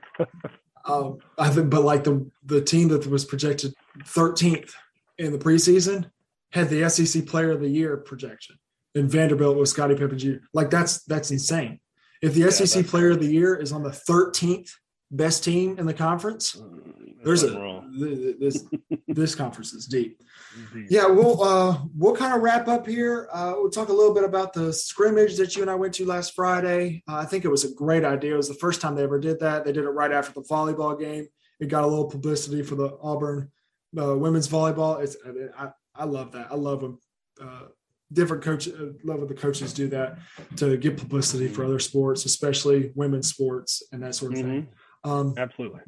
um, 0.85 1.17
I 1.37 1.49
think, 1.49 1.69
but 1.69 1.83
like 1.83 2.03
the 2.03 2.29
the 2.45 2.61
team 2.61 2.87
that 2.89 3.05
was 3.07 3.25
projected 3.25 3.73
13th 4.03 4.71
in 5.17 5.31
the 5.31 5.37
preseason 5.37 6.09
had 6.51 6.69
the 6.69 6.89
SEC 6.89 7.25
Player 7.25 7.51
of 7.51 7.59
the 7.61 7.69
Year 7.69 7.97
projection, 7.97 8.55
and 8.95 9.09
Vanderbilt 9.09 9.57
was 9.57 9.71
Scottie 9.71 9.95
Pippen 9.95 10.17
Jr. 10.17 10.35
Like 10.53 10.69
that's 10.69 11.03
that's 11.03 11.31
insane. 11.31 11.79
If 12.21 12.33
the 12.33 12.41
Yeah, 12.41 12.49
SEC 12.49 12.85
Player 12.87 13.11
of 13.11 13.19
the 13.19 13.27
Year 13.31 13.55
is 13.55 13.71
on 13.71 13.83
the 13.83 13.89
13th 13.91 14.69
best 15.11 15.43
team 15.43 15.77
in 15.77 15.85
the 15.85 15.93
conference, 15.93 16.59
there's 17.23 17.43
a 17.43 17.57
wrong. 17.59 17.93
th- 17.97 18.17
th- 18.17 18.35
this 18.39 18.65
this 19.07 19.35
conference 19.35 19.73
is 19.73 19.85
deep. 19.87 20.21
Indeed. 20.73 20.87
Yeah, 20.89 21.07
we'll 21.07 21.43
uh, 21.43 21.79
we'll 21.95 22.15
kind 22.15 22.33
of 22.33 22.41
wrap 22.41 22.67
up 22.67 22.87
here. 22.87 23.27
Uh, 23.31 23.53
we'll 23.57 23.69
talk 23.69 23.89
a 23.89 23.93
little 23.93 24.13
bit 24.13 24.23
about 24.23 24.53
the 24.53 24.71
scrimmage 24.71 25.35
that 25.37 25.55
you 25.55 25.61
and 25.61 25.69
I 25.71 25.75
went 25.75 25.93
to 25.95 26.05
last 26.05 26.33
Friday. 26.35 27.03
Uh, 27.09 27.15
I 27.17 27.25
think 27.25 27.43
it 27.45 27.49
was 27.49 27.65
a 27.65 27.73
great 27.73 28.05
idea. 28.05 28.33
It 28.33 28.37
was 28.37 28.47
the 28.47 28.53
first 28.55 28.79
time 28.81 28.95
they 28.95 29.03
ever 29.03 29.19
did 29.19 29.39
that. 29.41 29.65
They 29.65 29.71
did 29.73 29.83
it 29.83 29.89
right 29.89 30.11
after 30.11 30.33
the 30.33 30.41
volleyball 30.47 30.99
game. 30.99 31.27
It 31.59 31.67
got 31.69 31.83
a 31.83 31.87
little 31.87 32.05
publicity 32.05 32.61
for 32.63 32.75
the 32.75 32.97
Auburn 33.01 33.51
uh, 33.99 34.15
women's 34.17 34.47
volleyball. 34.47 35.01
It's 35.01 35.17
I, 35.57 35.69
I 35.95 36.05
love 36.05 36.31
that. 36.33 36.47
I 36.51 36.55
love 36.55 36.81
when 36.81 36.97
uh, 37.41 37.67
different 38.11 38.43
coaches 38.43 38.73
uh, 38.73 38.93
love 39.03 39.19
when 39.19 39.27
the 39.27 39.33
coaches 39.33 39.73
do 39.73 39.87
that 39.89 40.17
to 40.57 40.77
get 40.77 40.97
publicity 40.97 41.47
for 41.47 41.63
other 41.63 41.79
sports, 41.79 42.25
especially 42.25 42.91
women's 42.95 43.27
sports 43.27 43.83
and 43.91 44.01
that 44.03 44.15
sort 44.15 44.33
of 44.33 44.39
thing. 44.39 44.67
Um, 45.03 45.33
Absolutely. 45.37 45.81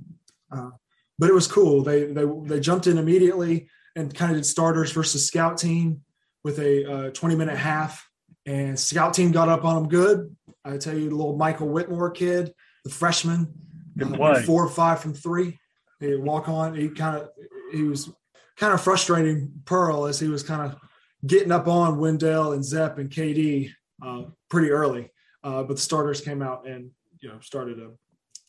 but 0.51 1.29
it 1.29 1.33
was 1.33 1.47
cool. 1.47 1.83
They 1.83 2.05
they 2.05 2.25
they 2.45 2.59
jumped 2.59 2.87
in 2.87 2.97
immediately 2.97 3.69
and 3.95 4.13
kind 4.13 4.31
of 4.31 4.37
did 4.37 4.45
starters 4.45 4.91
versus 4.91 5.25
scout 5.25 5.57
team 5.57 6.01
with 6.43 6.59
a 6.59 6.91
uh, 6.91 7.09
20 7.11 7.35
minute 7.35 7.57
half. 7.57 8.07
And 8.45 8.79
scout 8.79 9.13
team 9.13 9.31
got 9.31 9.49
up 9.49 9.65
on 9.65 9.75
them 9.75 9.89
good. 9.89 10.35
I 10.65 10.77
tell 10.77 10.97
you, 10.97 11.09
the 11.09 11.15
little 11.15 11.37
Michael 11.37 11.69
Whitmore 11.69 12.11
kid, 12.11 12.53
the 12.83 12.89
freshman, 12.89 13.53
uh, 14.01 14.41
four 14.41 14.65
or 14.65 14.69
five 14.69 15.01
from 15.01 15.13
three. 15.13 15.59
He 15.99 16.15
walk 16.15 16.47
on. 16.47 16.75
He 16.75 16.89
kind 16.89 17.17
of 17.17 17.29
he 17.71 17.83
was 17.83 18.11
kind 18.57 18.73
of 18.73 18.81
frustrating 18.81 19.51
Pearl 19.65 20.05
as 20.05 20.19
he 20.19 20.27
was 20.27 20.43
kind 20.43 20.61
of 20.61 20.77
getting 21.25 21.51
up 21.51 21.67
on 21.67 21.99
Wendell 21.99 22.53
and 22.53 22.63
Zep 22.63 22.97
and 22.97 23.09
KD 23.09 23.71
uh, 24.05 24.23
pretty 24.49 24.71
early. 24.71 25.09
Uh, 25.43 25.63
but 25.63 25.75
the 25.75 25.81
starters 25.81 26.21
came 26.21 26.41
out 26.41 26.67
and 26.67 26.91
you 27.19 27.29
know 27.29 27.39
started 27.39 27.75
to 27.75 27.97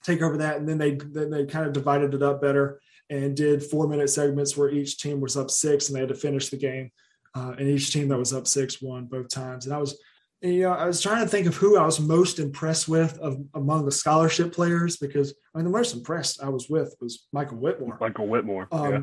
take 0.02 0.22
over 0.22 0.36
that, 0.38 0.56
and 0.56 0.68
then 0.68 0.78
they 0.78 0.94
then 0.94 1.30
they 1.30 1.46
kind 1.46 1.66
of 1.66 1.72
divided 1.72 2.14
it 2.14 2.22
up 2.22 2.40
better 2.40 2.80
and 3.10 3.36
did 3.36 3.62
four 3.62 3.88
minute 3.88 4.08
segments 4.08 4.56
where 4.56 4.70
each 4.70 4.98
team 4.98 5.20
was 5.20 5.36
up 5.36 5.50
six 5.50 5.88
and 5.88 5.96
they 5.96 6.00
had 6.00 6.08
to 6.08 6.14
finish 6.14 6.48
the 6.48 6.56
game. 6.56 6.90
Uh, 7.34 7.54
and 7.58 7.68
each 7.68 7.92
team 7.92 8.08
that 8.08 8.18
was 8.18 8.32
up 8.32 8.46
six 8.46 8.80
won 8.80 9.06
both 9.06 9.28
times. 9.28 9.66
And 9.66 9.74
I 9.74 9.78
was, 9.78 10.00
you 10.42 10.62
know, 10.62 10.72
I 10.72 10.86
was 10.86 11.02
trying 11.02 11.22
to 11.22 11.28
think 11.28 11.46
of 11.46 11.56
who 11.56 11.76
I 11.76 11.84
was 11.84 12.00
most 12.00 12.38
impressed 12.38 12.88
with 12.88 13.18
of, 13.18 13.42
among 13.54 13.84
the 13.84 13.92
scholarship 13.92 14.52
players 14.52 14.96
because 14.96 15.34
I 15.54 15.58
mean 15.58 15.64
the 15.64 15.70
most 15.70 15.94
impressed 15.94 16.42
I 16.42 16.48
was 16.48 16.68
with 16.68 16.94
was 17.00 17.26
Michael 17.32 17.58
Whitmore. 17.58 17.98
Michael 18.00 18.26
Whitmore. 18.26 18.68
Um, 18.72 18.92
yeah. 18.92 19.00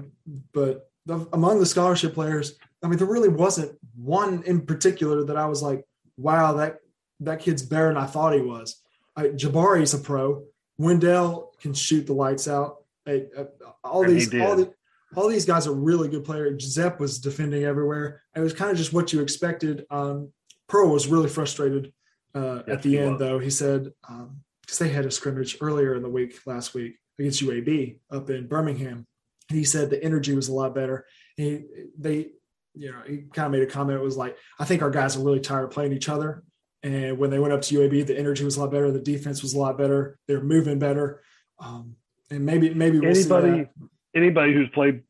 But 0.54 0.90
the, 1.06 1.28
among 1.34 1.60
the 1.60 1.66
scholarship 1.66 2.14
players, 2.14 2.58
I 2.84 2.88
mean, 2.88 2.98
there 2.98 3.08
really 3.08 3.30
wasn't 3.30 3.78
one 3.96 4.44
in 4.44 4.66
particular 4.66 5.24
that 5.26 5.38
I 5.38 5.46
was 5.46 5.62
like, 5.62 5.86
wow, 6.18 6.54
that 6.54 6.80
that 7.20 7.40
kid's 7.40 7.62
better 7.62 7.88
than 7.90 7.98
I 7.98 8.06
thought 8.06 8.34
he 8.34 8.42
was. 8.42 8.82
I, 9.16 9.30
Jabari's 9.30 9.94
a 9.94 10.00
pro. 10.00 10.44
Wendell 10.78 11.54
can 11.60 11.74
shoot 11.74 12.06
the 12.06 12.14
lights 12.14 12.48
out. 12.48 12.78
Uh, 13.08 13.46
all 13.84 14.04
And 14.04 14.16
these, 14.16 14.34
all, 14.36 14.56
the, 14.56 14.74
all 15.16 15.28
these 15.28 15.46
guys 15.46 15.66
are 15.66 15.74
really 15.74 16.10
good 16.10 16.26
players. 16.26 16.62
Zep 16.64 17.00
was 17.00 17.20
defending 17.20 17.64
everywhere. 17.64 18.22
It 18.36 18.42
was 18.42 18.54
kind 18.54 18.70
of 18.70 18.78
just 18.78 18.94
what 18.94 19.14
you 19.14 19.22
expected. 19.22 19.86
Um, 19.90 20.32
Pearl 20.68 20.90
was 20.90 21.08
really 21.08 21.30
frustrated 21.30 21.94
uh, 22.36 22.64
at 22.68 22.82
the 22.82 23.00
end, 23.00 23.14
was. 23.14 23.20
though. 23.20 23.40
He 23.40 23.50
said 23.50 23.92
because 24.62 24.80
they 24.80 24.90
had 24.90 25.06
a 25.06 25.12
scrimmage 25.12 25.58
earlier 25.62 25.96
in 25.96 26.04
the 26.04 26.10
week 26.10 26.40
last 26.46 26.74
week 26.74 26.98
against 27.20 27.42
UAB 27.42 28.00
up 28.12 28.30
in 28.30 28.48
Birmingham, 28.48 29.06
he 29.50 29.64
said 29.64 29.90
the 29.90 30.04
energy 30.04 30.36
was 30.36 30.50
a 30.50 30.54
lot 30.54 30.76
better. 30.76 31.06
He 31.36 31.64
they 31.98 32.32
you 32.74 32.92
know 32.92 33.02
he 33.08 33.24
kind 33.34 33.48
of 33.48 33.52
made 33.52 33.64
a 33.64 33.72
comment. 33.72 34.00
It 34.00 34.04
was 34.04 34.18
like 34.18 34.38
I 34.60 34.66
think 34.66 34.82
our 34.82 34.92
guys 34.92 35.16
are 35.16 35.24
really 35.24 35.40
tired 35.40 35.66
of 35.66 35.72
playing 35.72 35.94
each 35.94 36.10
other. 36.10 36.44
And 36.84 37.18
when 37.18 37.32
they 37.32 37.40
went 37.40 37.54
up 37.54 37.62
to 37.64 37.80
UAB, 37.80 38.06
the 38.06 38.18
energy 38.18 38.46
was 38.46 38.58
a 38.58 38.62
lot 38.62 38.72
better. 38.72 38.92
The 38.92 39.00
defense 39.00 39.42
was 39.42 39.54
a 39.54 39.60
lot 39.60 39.78
better. 39.78 40.20
They're 40.28 40.44
moving 40.44 40.80
better. 40.80 41.22
Um, 41.60 41.96
and 42.30 42.46
maybe 42.46 42.74
maybe 42.74 43.00
we'll 43.00 43.10
anybody 43.10 43.68
anybody 44.16 44.54
who's 44.54 44.70
played 44.70 45.02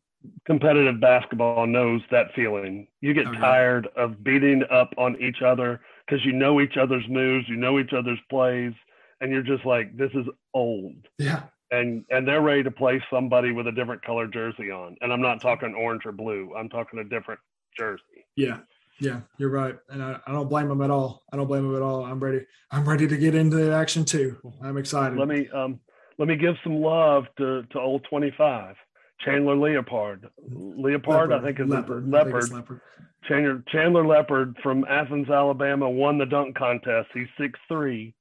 competitive 0.46 1.00
basketball 1.00 1.68
knows 1.68 2.02
that 2.12 2.34
feeling. 2.36 2.88
You 3.02 3.13
get 3.13 3.28
oh, 3.28 3.32
yeah. 3.32 3.40
tired 3.40 3.88
of 3.96 4.24
beating 4.24 4.63
up 4.72 4.94
on 4.98 5.22
each 5.22 5.42
other 5.42 5.82
because 6.06 6.26
you 6.26 6.34
know 6.34 6.62
each 6.62 6.78
other's 6.78 7.06
moves, 7.10 7.48
you 7.48 7.56
know 7.56 7.80
each 7.80 7.94
other's 7.94 8.20
plays, 8.30 8.74
and 9.22 9.32
you're 9.32 9.44
just 9.44 9.66
like, 9.66 9.96
this 9.98 10.12
is 10.13 10.26
old. 10.54 10.96
Yeah. 11.18 11.44
And 11.72 12.06
and 12.10 12.28
they're 12.28 12.42
ready 12.42 12.63
to 12.63 12.72
play 12.72 13.04
somebody 13.12 13.52
with 13.52 13.68
a 13.68 13.72
different 13.72 14.02
color 14.02 14.28
jersey 14.28 14.72
on. 14.72 14.96
And 15.02 15.12
I'm 15.12 15.22
not 15.22 15.42
talking 15.42 15.76
orange 15.76 16.04
or 16.06 16.13
blue. 16.13 16.54
I'm 16.58 16.70
talking 16.70 17.00
a 17.00 17.04
different 17.04 17.42
jersey. 17.78 18.26
Yeah. 18.36 18.60
Yeah, 19.00 19.22
you're 19.38 19.52
right, 19.52 19.76
and 19.90 20.02
I, 20.02 20.18
I 20.26 20.32
don't 20.32 20.50
blame 20.50 20.70
them 20.70 20.82
at 20.82 20.90
all. 20.90 21.22
I 21.32 21.38
don't 21.38 21.46
blame 21.46 21.68
them 21.68 21.76
at 21.76 21.84
all. 21.84 22.04
I'm 22.04 22.20
ready. 22.20 22.44
I'm 22.72 22.90
ready 22.90 23.08
to 23.08 23.16
get 23.16 23.36
into 23.36 23.58
the 23.58 23.72
action 23.72 24.04
too. 24.04 24.38
I'm 24.63 24.76
excited. 24.76 25.20
Let 25.20 25.28
me 25.28 25.48
um, 25.50 25.80
let 26.18 26.28
me 26.28 26.36
give 26.36 26.56
some 26.63 26.82
love 26.82 27.26
to 27.38 27.62
to 27.62 27.80
old 27.80 28.06
25 28.10 28.76
Chandler 29.19 29.56
Leopard. 29.56 30.30
Leopard, 30.49 31.30
Leopard. 31.30 31.34
I 31.34 31.41
think 31.41 31.60
is 31.60 31.67
Leopard. 31.67 32.10
Leopard. 32.10 32.51
Leopard. 32.51 32.82
Chandler, 33.27 33.63
Chandler 33.67 34.06
Leopard 34.06 34.56
from 34.63 34.86
Athens, 34.89 35.30
Alabama, 35.30 35.89
won 35.89 36.17
the 36.17 36.25
dunk 36.25 36.56
contest. 36.56 37.10
He's 37.13 37.27
six 37.39 37.60
three. 37.67 38.13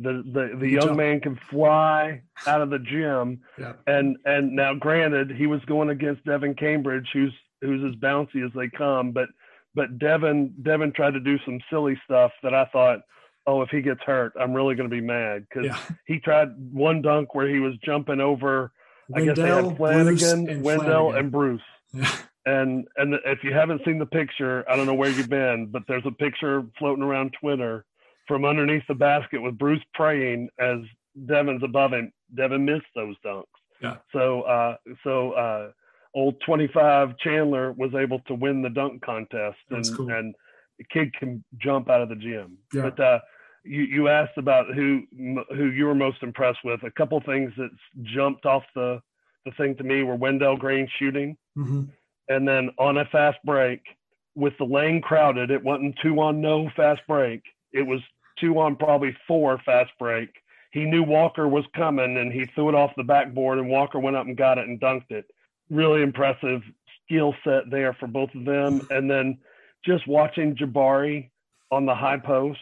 The 0.00 0.22
the, 0.32 0.56
the 0.58 0.68
young 0.68 0.86
jump. 0.86 0.96
man 0.96 1.20
can 1.20 1.38
fly 1.50 2.22
out 2.46 2.60
of 2.60 2.70
the 2.70 2.78
gym. 2.78 3.40
Yeah. 3.58 3.72
And 3.86 4.16
and 4.24 4.54
now 4.54 4.74
granted, 4.74 5.30
he 5.30 5.46
was 5.46 5.60
going 5.66 5.90
against 5.90 6.24
Devin 6.24 6.54
Cambridge, 6.54 7.08
who's 7.12 7.32
who's 7.60 7.82
as 7.84 7.98
bouncy 8.00 8.44
as 8.44 8.52
they 8.54 8.68
come, 8.68 9.12
but 9.12 9.28
but 9.74 9.98
Devin 9.98 10.54
Devin 10.62 10.92
tried 10.92 11.14
to 11.14 11.20
do 11.20 11.38
some 11.44 11.60
silly 11.70 12.00
stuff 12.04 12.32
that 12.42 12.54
I 12.54 12.64
thought, 12.66 13.00
oh, 13.46 13.62
if 13.62 13.70
he 13.70 13.80
gets 13.80 14.00
hurt, 14.02 14.32
I'm 14.38 14.54
really 14.54 14.74
going 14.74 14.88
to 14.88 14.94
be 14.94 15.00
mad 15.00 15.46
because 15.48 15.66
yeah. 15.66 15.96
he 16.06 16.20
tried 16.20 16.48
one 16.72 17.02
dunk 17.02 17.34
where 17.34 17.48
he 17.48 17.60
was 17.60 17.74
jumping 17.84 18.20
over. 18.20 18.72
Wendell, 19.08 19.32
I 19.32 19.34
guess 19.34 19.36
they 19.36 19.68
had 19.68 19.76
Flanagan, 19.76 20.48
and 20.50 20.62
Wendell, 20.62 20.86
Flanagan. 20.86 21.18
and 21.18 21.32
Bruce. 21.32 21.62
Yeah. 21.92 22.16
And 22.46 22.86
and 22.96 23.14
if 23.26 23.44
you 23.44 23.52
haven't 23.52 23.82
seen 23.84 23.98
the 23.98 24.06
picture, 24.06 24.64
I 24.70 24.76
don't 24.76 24.86
know 24.86 24.94
where 24.94 25.10
you've 25.10 25.28
been, 25.28 25.66
but 25.70 25.82
there's 25.86 26.06
a 26.06 26.10
picture 26.10 26.64
floating 26.78 27.04
around 27.04 27.34
Twitter 27.38 27.84
from 28.26 28.46
underneath 28.46 28.84
the 28.88 28.94
basket 28.94 29.42
with 29.42 29.58
Bruce 29.58 29.82
praying 29.92 30.48
as 30.58 30.78
Devin's 31.26 31.62
above 31.62 31.92
him. 31.92 32.10
Devin 32.34 32.64
missed 32.64 32.86
those 32.94 33.16
dunks. 33.22 33.44
Yeah. 33.82 33.96
So 34.14 34.42
uh, 34.42 34.76
so 35.04 35.32
uh, 35.32 35.70
old 36.14 36.36
25 36.46 37.18
Chandler 37.18 37.72
was 37.72 37.90
able 37.94 38.20
to 38.20 38.34
win 38.34 38.62
the 38.62 38.70
dunk 38.70 39.02
contest, 39.02 39.58
and 39.68 39.84
cool. 39.94 40.10
and 40.10 40.34
the 40.78 40.84
kid 40.84 41.12
can 41.14 41.44
jump 41.58 41.90
out 41.90 42.00
of 42.00 42.08
the 42.08 42.16
gym. 42.16 42.56
Yeah. 42.72 42.82
But 42.82 43.00
uh, 43.00 43.18
you 43.68 43.82
you 43.82 44.08
asked 44.08 44.38
about 44.38 44.74
who 44.74 45.02
who 45.50 45.70
you 45.70 45.86
were 45.86 45.94
most 45.94 46.22
impressed 46.22 46.60
with. 46.64 46.82
A 46.82 46.90
couple 46.90 47.20
things 47.20 47.52
that 47.56 47.70
jumped 48.02 48.46
off 48.46 48.64
the 48.74 49.00
the 49.44 49.52
thing 49.52 49.76
to 49.76 49.84
me 49.84 50.02
were 50.02 50.16
Wendell 50.16 50.56
Green 50.56 50.88
shooting. 50.98 51.36
Mm-hmm. 51.56 51.84
And 52.28 52.46
then 52.46 52.70
on 52.78 52.98
a 52.98 53.04
fast 53.06 53.38
break, 53.44 53.80
with 54.34 54.52
the 54.58 54.64
lane 54.64 55.00
crowded, 55.00 55.50
it 55.50 55.62
wasn't 55.62 55.98
two 56.02 56.20
on 56.20 56.40
no 56.40 56.70
fast 56.76 57.00
break. 57.08 57.42
It 57.72 57.82
was 57.82 58.00
two 58.38 58.58
on 58.58 58.76
probably 58.76 59.16
four 59.26 59.58
fast 59.64 59.90
break. 59.98 60.28
He 60.70 60.84
knew 60.84 61.02
Walker 61.02 61.48
was 61.48 61.64
coming 61.74 62.18
and 62.18 62.32
he 62.32 62.44
threw 62.54 62.68
it 62.68 62.74
off 62.74 62.92
the 62.96 63.02
backboard 63.02 63.58
and 63.58 63.68
Walker 63.68 63.98
went 63.98 64.16
up 64.16 64.26
and 64.26 64.36
got 64.36 64.58
it 64.58 64.68
and 64.68 64.80
dunked 64.80 65.10
it. 65.10 65.24
Really 65.70 66.02
impressive 66.02 66.62
skill 67.04 67.34
set 67.42 67.70
there 67.70 67.94
for 67.94 68.06
both 68.06 68.34
of 68.34 68.44
them. 68.44 68.86
And 68.90 69.10
then 69.10 69.38
just 69.84 70.06
watching 70.06 70.54
Jabari 70.54 71.30
on 71.70 71.86
the 71.86 71.94
high 71.94 72.18
post, 72.18 72.60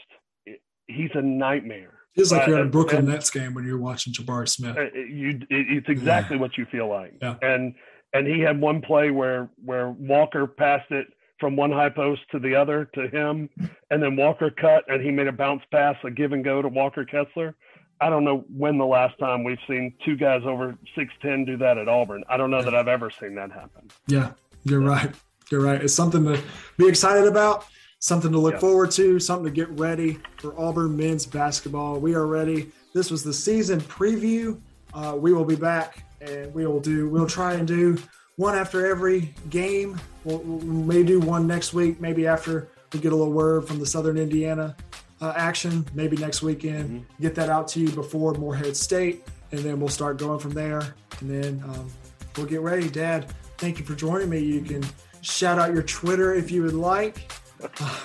he's 0.87 1.11
a 1.15 1.23
nightmare. 1.23 1.93
It's 2.15 2.33
like 2.33 2.47
you're 2.47 2.57
at 2.57 2.67
a 2.67 2.69
Brooklyn 2.69 3.01
and, 3.01 3.09
Nets 3.09 3.31
game 3.31 3.53
when 3.53 3.67
you're 3.67 3.79
watching 3.79 4.13
Jabari 4.13 4.49
Smith. 4.49 4.77
Uh, 4.77 4.85
you, 4.95 5.41
it's 5.51 5.89
exactly 5.89 6.37
yeah. 6.37 6.41
what 6.41 6.57
you 6.57 6.65
feel 6.67 6.89
like. 6.89 7.15
Yeah. 7.21 7.37
And 7.43 7.75
and 8.15 8.27
he 8.27 8.41
had 8.41 8.61
one 8.61 8.81
play 8.81 9.11
where 9.11 9.51
where 9.63 9.91
Walker 9.91 10.47
passed 10.47 10.91
it 10.91 11.09
from 11.39 11.57
one 11.57 11.71
high 11.71 11.91
post 11.91 12.23
to 12.33 12.39
the 12.39 12.55
other 12.55 12.87
to 12.95 13.09
him, 13.09 13.51
and 13.91 14.03
then 14.03 14.17
Walker 14.17 14.51
cut 14.51 14.85
and 14.89 15.03
he 15.03 15.11
made 15.11 15.27
a 15.27 15.33
bounce 15.33 15.63
pass, 15.71 15.97
a 16.05 16.11
give 16.11 16.33
and 16.33 16.43
go 16.43 16.63
to 16.63 16.69
Walker 16.69 17.05
Kessler. 17.05 17.55
I 18.01 18.11
don't 18.11 18.25
know 18.25 18.45
when 18.55 18.79
the 18.79 18.87
last 18.87 19.19
time 19.19 19.45
we've 19.45 19.59
seen 19.67 19.95
two 20.05 20.17
guys 20.17 20.43
over 20.45 20.77
six 20.95 21.13
ten 21.21 21.45
do 21.45 21.59
that 21.59 21.77
at 21.77 21.89
Auburn. 21.89 22.25
I 22.29 22.37
don't 22.39 22.51
know 22.51 22.63
that 22.63 22.75
I've 22.75 22.89
ever 22.89 23.11
seen 23.11 23.35
that 23.35 23.53
happen. 23.53 23.89
Yeah, 24.07 24.33
you're 24.65 24.81
right. 24.81 25.15
You're 25.51 25.63
right. 25.63 25.83
It's 25.83 25.95
something 25.95 26.25
to 26.25 26.41
be 26.77 26.89
excited 26.89 27.27
about, 27.27 27.67
something 27.99 28.33
to 28.33 28.39
look 28.39 28.55
yeah. 28.55 28.61
forward 28.61 28.91
to, 28.93 29.19
something 29.19 29.47
to 29.47 29.51
get 29.51 29.69
ready 29.79 30.19
for 30.39 30.59
Auburn 30.59 30.97
men's 30.97 31.27
basketball. 31.27 31.99
We 31.99 32.15
are 32.15 32.27
ready. 32.27 32.71
This 32.95 33.11
was 33.11 33.23
the 33.23 33.33
season 33.33 33.81
preview. 33.81 34.61
Uh, 34.95 35.17
we 35.19 35.33
will 35.33 35.45
be 35.45 35.57
back 35.57 36.07
and 36.21 36.53
we 36.55 36.67
will 36.67 36.81
do 36.81 37.09
we'll 37.09 37.27
try 37.27 37.55
and 37.55 37.67
do 37.67 37.97
one 38.37 38.55
after 38.55 38.87
every 38.87 39.35
game 39.51 39.99
we'll, 40.25 40.39
we 40.39 40.95
may 40.95 41.03
do 41.03 41.21
one 41.21 41.47
next 41.47 41.73
week 41.73 42.01
maybe 42.01 42.27
after 42.27 42.69
we 42.93 43.01
get 43.01 43.13
a 43.13 43.17
little 43.17 43.33
word 43.33 43.67
from 43.67 43.79
the 43.79 43.87
southern 43.87 44.17
indiana 44.17 44.75
uh, 45.21 45.33
action 45.37 45.85
maybe 45.95 46.17
next 46.17 46.43
weekend 46.43 46.89
mm-hmm. 46.89 47.23
get 47.23 47.35
that 47.35 47.49
out 47.49 47.69
to 47.69 47.81
you 47.81 47.91
before 47.91 48.35
morehead 48.35 48.77
state 48.77 49.25
and 49.53 49.61
then 49.61 49.79
we'll 49.79 49.89
start 49.89 50.19
going 50.19 50.39
from 50.39 50.53
there 50.53 50.95
and 51.21 51.31
then 51.31 51.63
um, 51.65 51.91
we'll 52.37 52.47
get 52.47 52.61
ready 52.61 52.89
dad 52.89 53.27
thank 53.59 53.79
you 53.79 53.85
for 53.85 53.95
joining 53.95 54.29
me 54.29 54.39
you 54.39 54.61
can 54.61 54.85
shout 55.21 55.59
out 55.59 55.73
your 55.73 55.83
twitter 55.83 56.35
if 56.35 56.51
you 56.51 56.63
would 56.63 56.75
like 56.75 57.31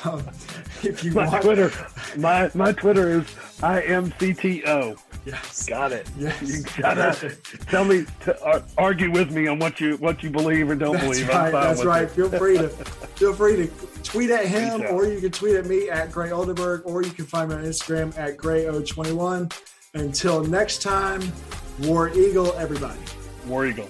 um, 0.06 0.24
if 0.84 1.04
you 1.04 1.12
my 1.12 1.28
want. 1.28 1.44
Twitter, 1.44 1.72
my 2.18 2.50
my 2.54 2.72
Twitter 2.72 3.20
is 3.20 3.26
I 3.62 3.82
am 3.82 4.12
CTO. 4.12 4.98
Yes, 5.26 5.66
got 5.68 5.92
it. 5.92 6.10
Yes, 6.18 6.42
you 6.42 6.64
gotta 6.82 7.36
tell 7.70 7.86
me 7.86 8.06
to 8.22 8.44
uh, 8.44 8.62
argue 8.78 9.12
with 9.12 9.32
me 9.32 9.48
on 9.48 9.60
what 9.60 9.80
you 9.80 9.98
what 9.98 10.24
you 10.24 10.30
believe 10.30 10.70
or 10.70 10.76
don't 10.76 10.94
that's 10.94 11.06
believe. 11.06 11.30
Right, 11.30 11.52
that's 11.52 11.86
right. 11.86 12.04
It. 12.04 12.12
Feel 12.12 12.30
free 12.30 12.58
to 12.58 12.70
feel 13.16 13.34
free 13.34 13.56
to 13.58 13.68
tweet 14.04 14.32
at 14.32 14.46
him, 14.46 14.82
or 14.90 15.06
you 15.06 15.20
can 15.20 15.32
tweet 15.32 15.56
at 15.56 15.66
me 15.66 15.90
at 15.90 16.12
Gray 16.12 16.32
Oldenburg, 16.32 16.82
or 16.86 17.04
you 17.04 17.12
can 17.12 17.26
find 17.26 17.50
me 17.50 17.56
on 17.56 17.64
Instagram 17.64 18.18
at 18.18 18.38
Grayo21. 18.38 19.54
Until 19.94 20.44
next 20.44 20.82
time, 20.82 21.22
War 21.82 22.10
Eagle, 22.10 22.54
everybody. 22.54 23.00
War 23.46 23.66
Eagle. 23.66 23.90